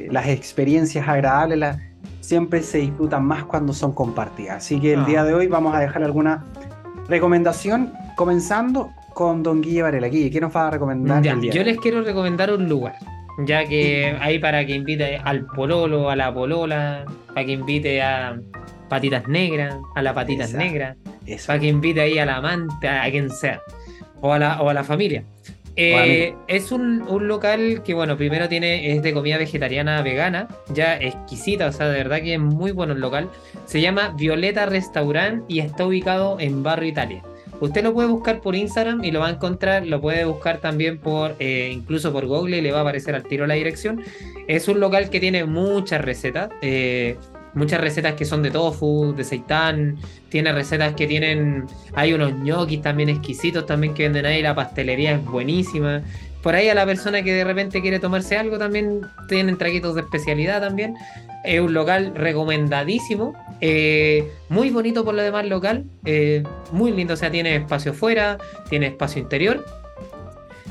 [0.09, 1.78] las experiencias agradables las,
[2.20, 4.57] siempre se disfrutan más cuando son compartidas.
[4.57, 5.05] Así que el Ah.
[5.05, 6.45] día de hoy vamos a dejar alguna
[7.07, 10.07] recomendación, comenzando con Don Guille Varela.
[10.07, 11.24] Guille, ¿qué nos va a recomendar?
[11.24, 12.95] Ya, el día yo les quiero recomendar un lugar,
[13.46, 18.40] ya que ahí para que invite al pololo, a la polola, para que invite a
[18.90, 20.66] patitas negras, a la patitas Exacto.
[20.66, 20.98] negras,
[21.46, 23.62] para que invite ahí al amante, a quien sea,
[24.22, 25.24] o a la, o a la familia.
[25.80, 30.98] Eh, es un, un local que, bueno, primero tiene, es de comida vegetariana vegana, ya
[30.98, 33.30] exquisita, o sea, de verdad que es muy bueno el local.
[33.66, 37.22] Se llama Violeta Restaurant y está ubicado en Barrio Italia.
[37.60, 40.99] Usted lo puede buscar por Instagram y lo va a encontrar, lo puede buscar también
[40.99, 44.01] por, eh, incluso por Google y le va a aparecer al tiro la dirección.
[44.47, 47.18] Es un local que tiene muchas recetas, eh,
[47.55, 49.97] muchas recetas que son de tofu, de seitán,
[50.30, 55.14] tiene recetas que tienen, hay unos ñoquis también exquisitos también que venden ahí, la pastelería
[55.14, 56.03] es buenísima.
[56.42, 60.02] Por ahí a la persona que de repente quiere tomarse algo también tienen traguitos de
[60.02, 60.96] especialidad también.
[61.44, 67.18] Es un local recomendadísimo, eh, muy bonito por lo demás local, eh, muy lindo, o
[67.18, 68.38] sea, tiene espacio fuera,
[68.70, 69.66] tiene espacio interior.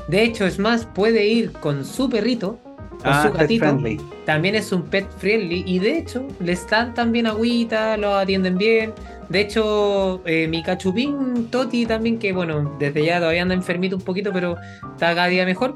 [0.07, 2.59] De hecho, es más, puede ir con su perrito
[3.01, 3.65] con Ah, su pet gatito.
[3.65, 4.01] friendly.
[4.25, 8.93] También es un pet friendly y de hecho les dan también agüita, lo atienden bien.
[9.29, 14.01] De hecho, eh, mi cachupín Toti también, que bueno, desde ya todavía anda enfermito un
[14.01, 14.55] poquito, pero
[14.93, 15.75] está cada día mejor.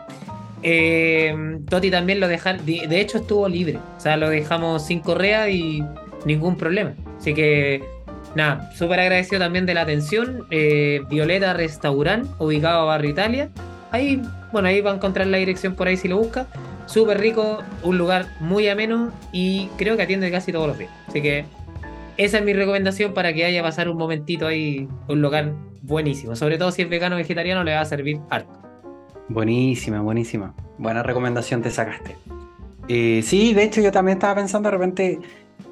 [0.64, 5.00] Eh, Toti también lo dejaron, de, de hecho estuvo libre, o sea, lo dejamos sin
[5.00, 5.84] correa y
[6.26, 6.94] ningún problema.
[7.20, 7.84] Así que
[8.36, 10.46] nada, súper agradecido también de la atención.
[10.52, 13.50] Eh, Violeta Restaurant, ubicado a Barrio Italia.
[13.92, 14.22] Ahí,
[14.54, 16.48] bueno, ahí va a encontrar la dirección por ahí si lo busca.
[16.92, 20.92] Súper rico, un lugar muy ameno y creo que atiende casi todos los días.
[21.08, 21.46] Así que
[22.18, 26.36] esa es mi recomendación para que haya pasar un momentito ahí, un lugar buenísimo.
[26.36, 28.60] Sobre todo si es vegano o vegetariano, le va a servir harto.
[29.30, 30.54] Buenísima, buenísima.
[30.78, 32.18] Buena recomendación te sacaste.
[32.90, 35.20] Eh, sí, de hecho yo también estaba pensando de repente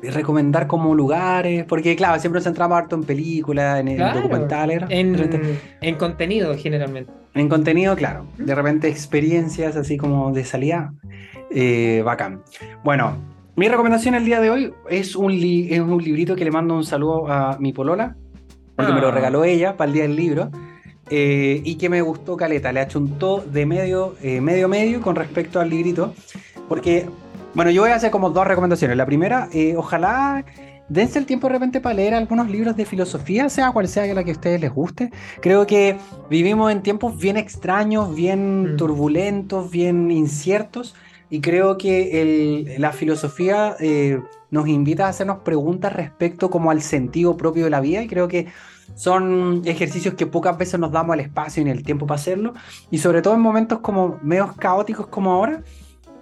[0.02, 5.58] recomendar como lugares, porque claro, siempre nos centramos harto en películas, en, Claro, documentales, En,
[5.82, 7.12] en contenido, generalmente.
[7.34, 8.26] En contenido, claro.
[8.38, 10.94] De repente experiencias así como de salida.
[11.52, 12.42] eh, bacán.
[12.84, 13.18] Bueno,
[13.56, 16.76] mi recomendación el día de hoy es un, li- es un librito que le mando
[16.76, 18.16] un saludo a mi polola,
[18.76, 19.12] porque me lo Ah.
[19.12, 20.50] regaló ella para el día del libro.
[21.12, 25.60] eh, y que me gustó caleta, le achuntó de medio, eh, medio medio con respecto
[25.60, 26.14] al librito,
[26.68, 27.08] porque,
[27.54, 28.96] bueno, yo voy a hacer como dos recomendaciones.
[28.98, 30.46] La primera, eh, ojalá
[30.88, 34.24] dense el tiempo de repente para leer algunos libros de filosofía, sea cual sea la
[34.24, 35.12] que a ustedes les guste.
[35.42, 35.98] Creo que
[36.30, 38.78] vivimos en tiempos bien extraños, bien Mm.
[38.78, 40.96] turbulentos, bien inciertos,
[41.30, 44.20] y creo que el- la filosofía eh,
[44.50, 48.28] nos invita a hacernos preguntas respecto como al sentido propio de la vida, y creo
[48.28, 48.48] que
[48.96, 52.54] son ejercicios que pocas veces nos damos el espacio y el tiempo para hacerlo,
[52.90, 55.62] y sobre todo en momentos como medios caóticos como ahora,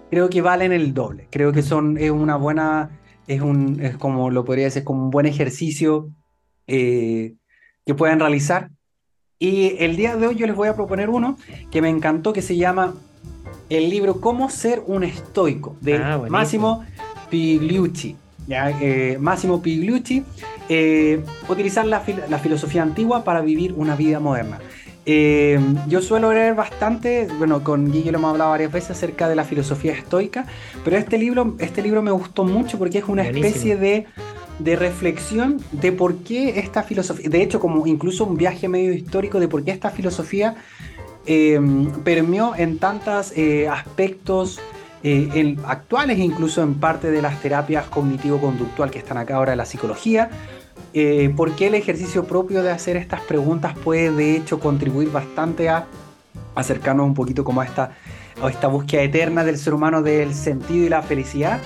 [0.10, 1.28] creo que valen el doble.
[1.30, 2.90] Creo que son, es una buena,
[3.28, 6.10] es un, es como lo podría decir, como un buen ejercicio
[6.68, 7.34] eh,
[7.86, 8.70] que pueden realizar.
[9.40, 11.38] Y el día de hoy yo les voy a proponer uno
[11.72, 12.96] que me encantó, que se llama
[13.70, 16.22] el libro Cómo ser un estoico, de Ah.
[16.30, 16.84] Massimo
[17.30, 18.16] Pigliucci.
[18.48, 18.72] ¿ya?
[18.82, 20.24] Eh, Massimo Pigliucci,
[20.70, 24.60] eh, utilizar la, fil- la filosofía antigua para vivir una vida moderna.
[25.10, 29.36] Eh, yo suelo leer bastante, bueno, con Guille lo hemos hablado varias veces acerca de
[29.38, 30.46] la filosofía estoica,
[30.84, 34.06] pero este libro, este libro me gustó mucho porque es una especie de,
[34.60, 39.40] de reflexión de por qué esta filosofía, de hecho como incluso un viaje medio histórico
[39.40, 40.56] de por qué esta filosofía
[41.26, 41.58] eh,
[42.04, 43.32] permeó en tantos
[43.72, 44.60] aspectos
[45.04, 49.58] eh, en- actuales, incluso en parte de las terapias cognitivo-conductual que están acá ahora de
[49.58, 50.30] la psicología.
[50.94, 55.70] Eh, por qué el ejercicio propio de hacer estas preguntas puede de hecho contribuir bastante
[55.70, 55.86] a
[56.56, 57.92] acercarnos un poquito como a esta,
[58.42, 61.60] a esta búsqueda eterna del ser humano del sentido y la felicidad.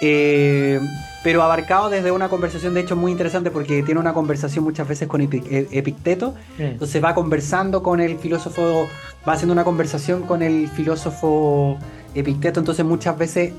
[0.00, 0.80] Eh,
[1.24, 5.08] pero abarcado desde una conversación de hecho muy interesante porque tiene una conversación muchas veces
[5.08, 5.28] con eh,
[5.72, 6.34] Epicteto.
[6.58, 8.88] Entonces va conversando con el filósofo,
[9.28, 11.78] va haciendo una conversación con el filósofo
[12.14, 13.52] Epicteto, entonces muchas veces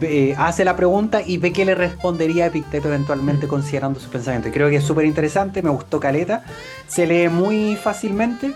[0.00, 4.50] ve- hace la pregunta y ve qué le respondería Epicteto eventualmente considerando su pensamiento.
[4.52, 6.44] Creo que es súper interesante, me gustó Caleta,
[6.86, 8.52] se lee muy fácilmente,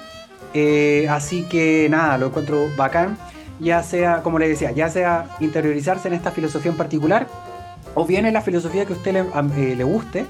[0.54, 3.16] eh, así que nada, lo encuentro bacán,
[3.60, 7.26] ya sea, como le decía, ya sea interiorizarse en esta filosofía en particular
[7.94, 10.26] o bien en la filosofía que a usted le, eh, le guste.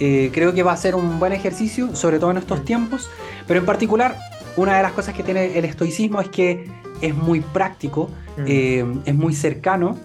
[0.00, 3.08] Eh, creo que va a ser un buen ejercicio, sobre todo en estos tiempos,
[3.46, 4.16] pero en particular,
[4.56, 6.68] una de las cosas que tiene el estoicismo es que
[7.00, 8.44] es muy práctico, Mm.
[8.48, 9.96] eh, es muy cercano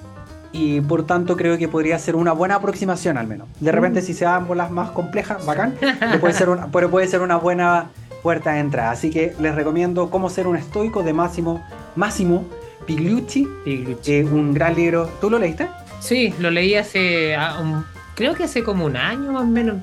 [0.52, 3.48] y por tanto creo que podría ser una buena aproximación al menos.
[3.60, 4.04] De repente Mm.
[4.04, 7.38] si se dan bolas más complejas, bacán, pero puede ser una, pero puede ser una
[7.38, 7.90] buena
[8.24, 8.92] puerta de entrada.
[8.92, 11.64] Así que les recomiendo Cómo ser un estoico de Máximo,
[11.96, 12.46] Máximo
[12.86, 14.14] Pigliucci, Pigliucci.
[14.14, 15.10] eh, un gran libro.
[15.22, 15.68] ¿Tú lo leíste?
[16.00, 17.84] Sí, lo leí hace, ah,
[18.16, 19.78] creo que hace como un año más o menos.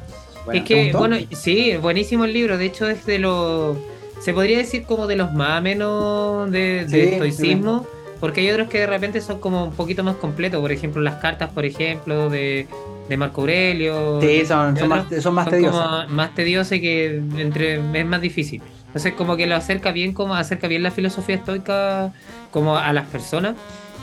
[0.44, 2.56] Bueno, es ¿te que, bueno, sí, buenísimo el libro.
[2.58, 3.76] De hecho, es de los.
[4.20, 7.86] Se podría decir como de los más menos de, de Sí, estoicismo.
[8.20, 10.60] Porque hay otros que de repente son como un poquito más completos.
[10.60, 12.66] Por ejemplo, las cartas, por ejemplo, de,
[13.08, 14.20] de Marco Aurelio.
[14.20, 15.80] Sí, son, son más, son más son tediosas.
[15.80, 18.62] como más tediosas y que entre, es más difícil.
[18.86, 22.12] Entonces, como que lo acerca bien, como acerca bien la filosofía estoica
[22.50, 23.54] como a las personas.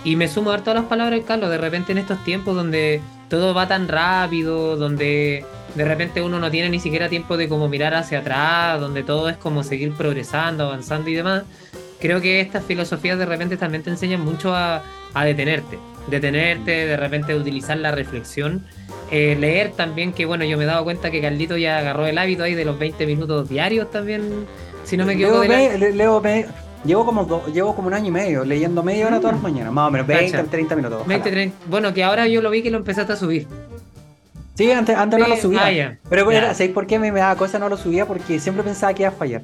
[0.03, 1.49] Y me sumo a todas las palabras de Carlos.
[1.49, 6.51] De repente, en estos tiempos donde todo va tan rápido, donde de repente uno no
[6.51, 10.65] tiene ni siquiera tiempo de como mirar hacia atrás, donde todo es como seguir progresando,
[10.65, 11.43] avanzando y demás.
[12.03, 14.83] Creo que estas filosofías de repente también te enseñan mucho a,
[15.13, 18.65] a detenerte, detenerte, de repente utilizar la reflexión.
[19.09, 22.17] Eh, leer también, que bueno, yo me he dado cuenta que Carlito ya agarró el
[22.17, 24.45] hábito ahí de los 20 minutos diarios también,
[24.83, 25.45] si no me equivoco.
[25.45, 26.45] Leo, me,
[26.83, 29.45] llevo, como llevo como un año y medio leyendo media hora todas las mm.
[29.45, 31.07] mañanas, más o menos, 20, 30 minutos.
[31.07, 33.47] 20, 30, bueno, que ahora yo lo vi que lo empezaste a subir.
[34.55, 35.93] Sí, antes, antes no lo subía.
[35.93, 38.05] Ah, Pero bueno, ¿sabéis por qué me, me daba cosa no lo subía?
[38.05, 39.41] Porque siempre pensaba que iba a fallar.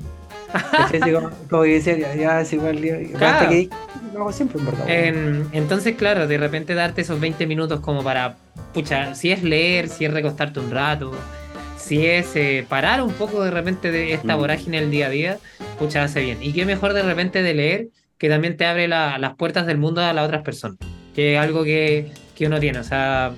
[1.50, 2.80] Como, que decía, ya, es igual,
[3.18, 3.50] claro.
[3.50, 3.70] que
[4.14, 5.50] lo hago siempre, en verdad.
[5.54, 8.38] entonces, claro, de repente darte esos 20 minutos como para,
[8.74, 11.12] pucha, si es leer, si es recostarte un rato,
[11.78, 14.40] si es eh, parar un poco de repente de esta mm.
[14.40, 15.38] vorágine del día a día,
[15.78, 16.38] pucha, hace bien.
[16.42, 17.88] Y qué mejor de repente de leer
[18.18, 20.78] que también te abre las puertas del mundo a las otras personas,
[21.16, 23.34] que es algo que, que uno tiene, o sea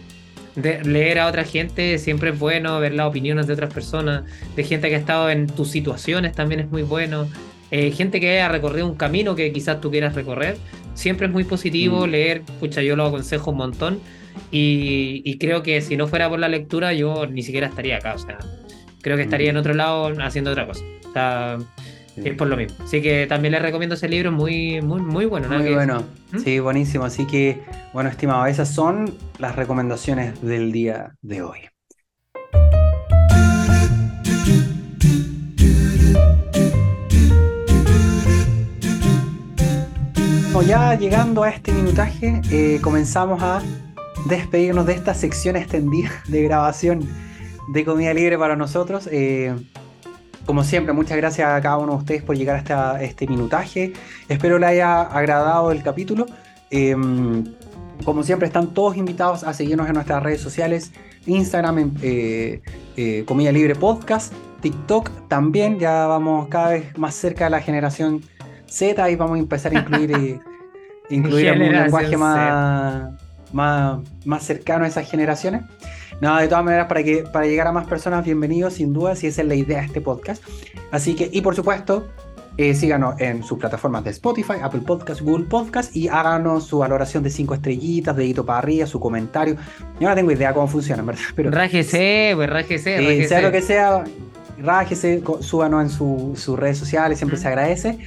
[0.56, 4.24] de leer a otra gente siempre es bueno, ver las opiniones de otras personas,
[4.56, 7.28] de gente que ha estado en tus situaciones también es muy bueno.
[7.72, 10.58] Eh, gente que haya recorrido un camino que quizás tú quieras recorrer,
[10.94, 12.10] siempre es muy positivo mm.
[12.10, 14.00] leer, pucha, yo lo aconsejo un montón
[14.52, 18.18] y, creo que si no fuera por la lectura yo ni siquiera estaría acá, o
[18.18, 18.38] sea,
[19.02, 19.60] creo que estaría en mm.
[19.60, 20.84] otro lado haciendo otra cosa.
[22.16, 22.76] Es por lo mismo.
[22.84, 25.48] Así que también les recomiendo ese libro, muy, muy, muy bueno.
[25.48, 26.04] Muy bueno.
[26.32, 26.40] ¿Mm?
[26.40, 27.06] Sí, buenísimo.
[27.06, 27.62] Así que,
[27.94, 31.72] bueno, estimado, esas son las recomendaciones del día de hoy.
[40.68, 43.62] ya llegando a este minutaje, eh, comenzamos a
[44.28, 47.10] despedirnos de esta sección extendida de grabación
[47.74, 49.10] de comida libre para nosotros.
[49.12, 49.56] Eh,
[50.46, 53.94] como siempre, muchas gracias a cada uno de ustedes por llegar hasta este minutaje.
[54.28, 56.26] Espero les haya agradado el capítulo.
[56.70, 57.44] Em,
[58.04, 60.92] como siempre, están todos invitados a seguirnos en nuestras redes sociales:
[61.26, 62.62] Instagram, eh,
[62.98, 65.80] eh, Comida Libre Podcast, TikTok también.
[65.80, 68.22] Ya vamos cada vez más cerca de la generación
[68.66, 70.40] Z y vamos a empezar a incluir, eh,
[71.10, 73.12] incluir un lenguaje más,
[73.54, 75.64] más, más cercano a esas generaciones.
[76.22, 79.28] No, de todas maneras, para, que, para llegar a más personas, bienvenidos, sin duda, si
[79.28, 80.44] esa es la idea de este podcast.
[80.92, 82.08] Así que, y por supuesto,
[82.58, 87.24] eh, síganos en sus plataformas de Spotify, Apple Podcast, Google Podcast y háganos su valoración
[87.24, 89.56] de cinco estrellitas, dedito para arriba, su comentario.
[90.00, 91.22] Yo no tengo idea cómo funciona, ¿verdad?
[91.36, 94.04] Pero, rájese, pues rájese, Sea lo que sea,
[94.60, 97.98] rájese, súbanos en sus redes sociales, siempre se agradece.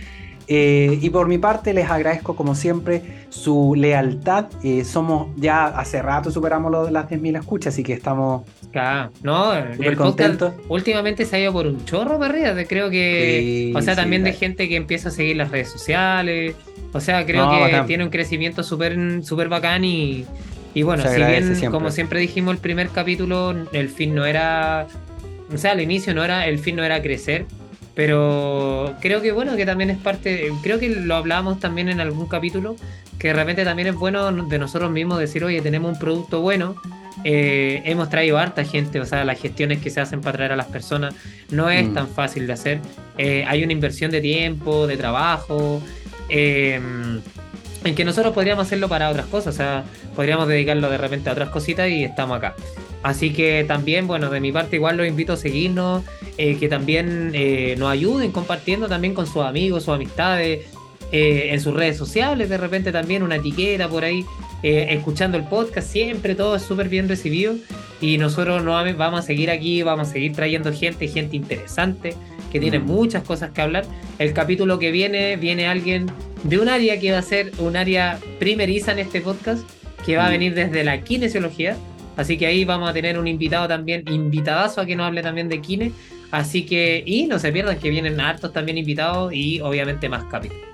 [0.47, 4.47] Eh, y por mi parte les agradezco como siempre su lealtad.
[4.63, 9.11] Eh, somos ya hace rato superamos lo de las 10.000 escuchas, así que estamos claro,
[9.23, 10.53] no, el contentos.
[10.69, 12.65] últimamente se ha ido por un chorro para arriba.
[12.69, 16.55] Creo que, o sea, también de gente que empieza a seguir las redes sociales.
[16.93, 20.25] O sea, creo que tiene un crecimiento súper super bacán y,
[20.75, 24.87] y bueno, si bien, como siempre dijimos, el primer capítulo, el fin no era,
[25.53, 27.47] o sea, al inicio no era, el fin no era crecer,
[27.95, 32.27] pero creo que bueno, que también es parte, creo que lo hablábamos también en algún
[32.27, 32.77] capítulo,
[33.19, 36.75] que de repente también es bueno de nosotros mismos decir, oye, tenemos un producto bueno,
[37.23, 40.57] eh, hemos traído harta gente, o sea, las gestiones que se hacen para traer a
[40.57, 41.15] las personas
[41.51, 41.95] no es mm.
[41.95, 42.81] tan fácil de hacer.
[43.17, 45.81] Eh, hay una inversión de tiempo, de trabajo,
[46.29, 46.81] eh,
[47.85, 49.85] en que nosotros podríamos hacerlo para otras cosas, o sea,
[50.17, 52.55] podríamos dedicarlo de repente a otras cositas y estamos acá.
[53.05, 56.03] Así que también, bueno, de mi parte igual los invito a seguirnos,
[56.39, 60.67] eh, que también eh, nos ayuden compartiendo también con sus amigos, sus amistades,
[61.13, 64.25] eh, en sus redes sociales, de repente también una etiqueta por ahí,
[64.63, 67.55] escuchando el podcast, siempre todo es súper bien recibido
[68.01, 72.15] y nosotros no vamos a seguir aquí, vamos a seguir trayendo gente, gente interesante,
[72.51, 72.87] que tiene mm.
[72.87, 73.85] muchas cosas que hablar.
[74.19, 76.07] El capítulo que viene, viene alguien
[76.45, 79.69] de un área que va a ser un área primeriza en este podcast,
[80.07, 80.33] que va a mm.
[80.33, 81.77] venir desde la kinesiología
[82.17, 85.49] Así que ahí vamos a tener un invitado también, invitadazo a que nos hable también
[85.49, 85.93] de Kine.
[86.31, 90.65] Así que, y no se pierdan que vienen hartos también invitados y obviamente más capítulos.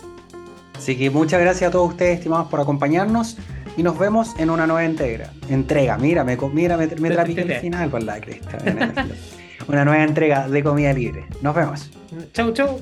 [0.76, 3.36] Así que muchas gracias a todos ustedes, estimados, por acompañarnos
[3.76, 5.30] y nos vemos en una nueva entrega.
[5.48, 8.58] Entrega, mira, me, mira, me, me el final por la cresta.
[9.68, 11.24] una nueva entrega de Comida Libre.
[11.42, 11.90] Nos vemos.
[12.32, 12.80] Chau, chau.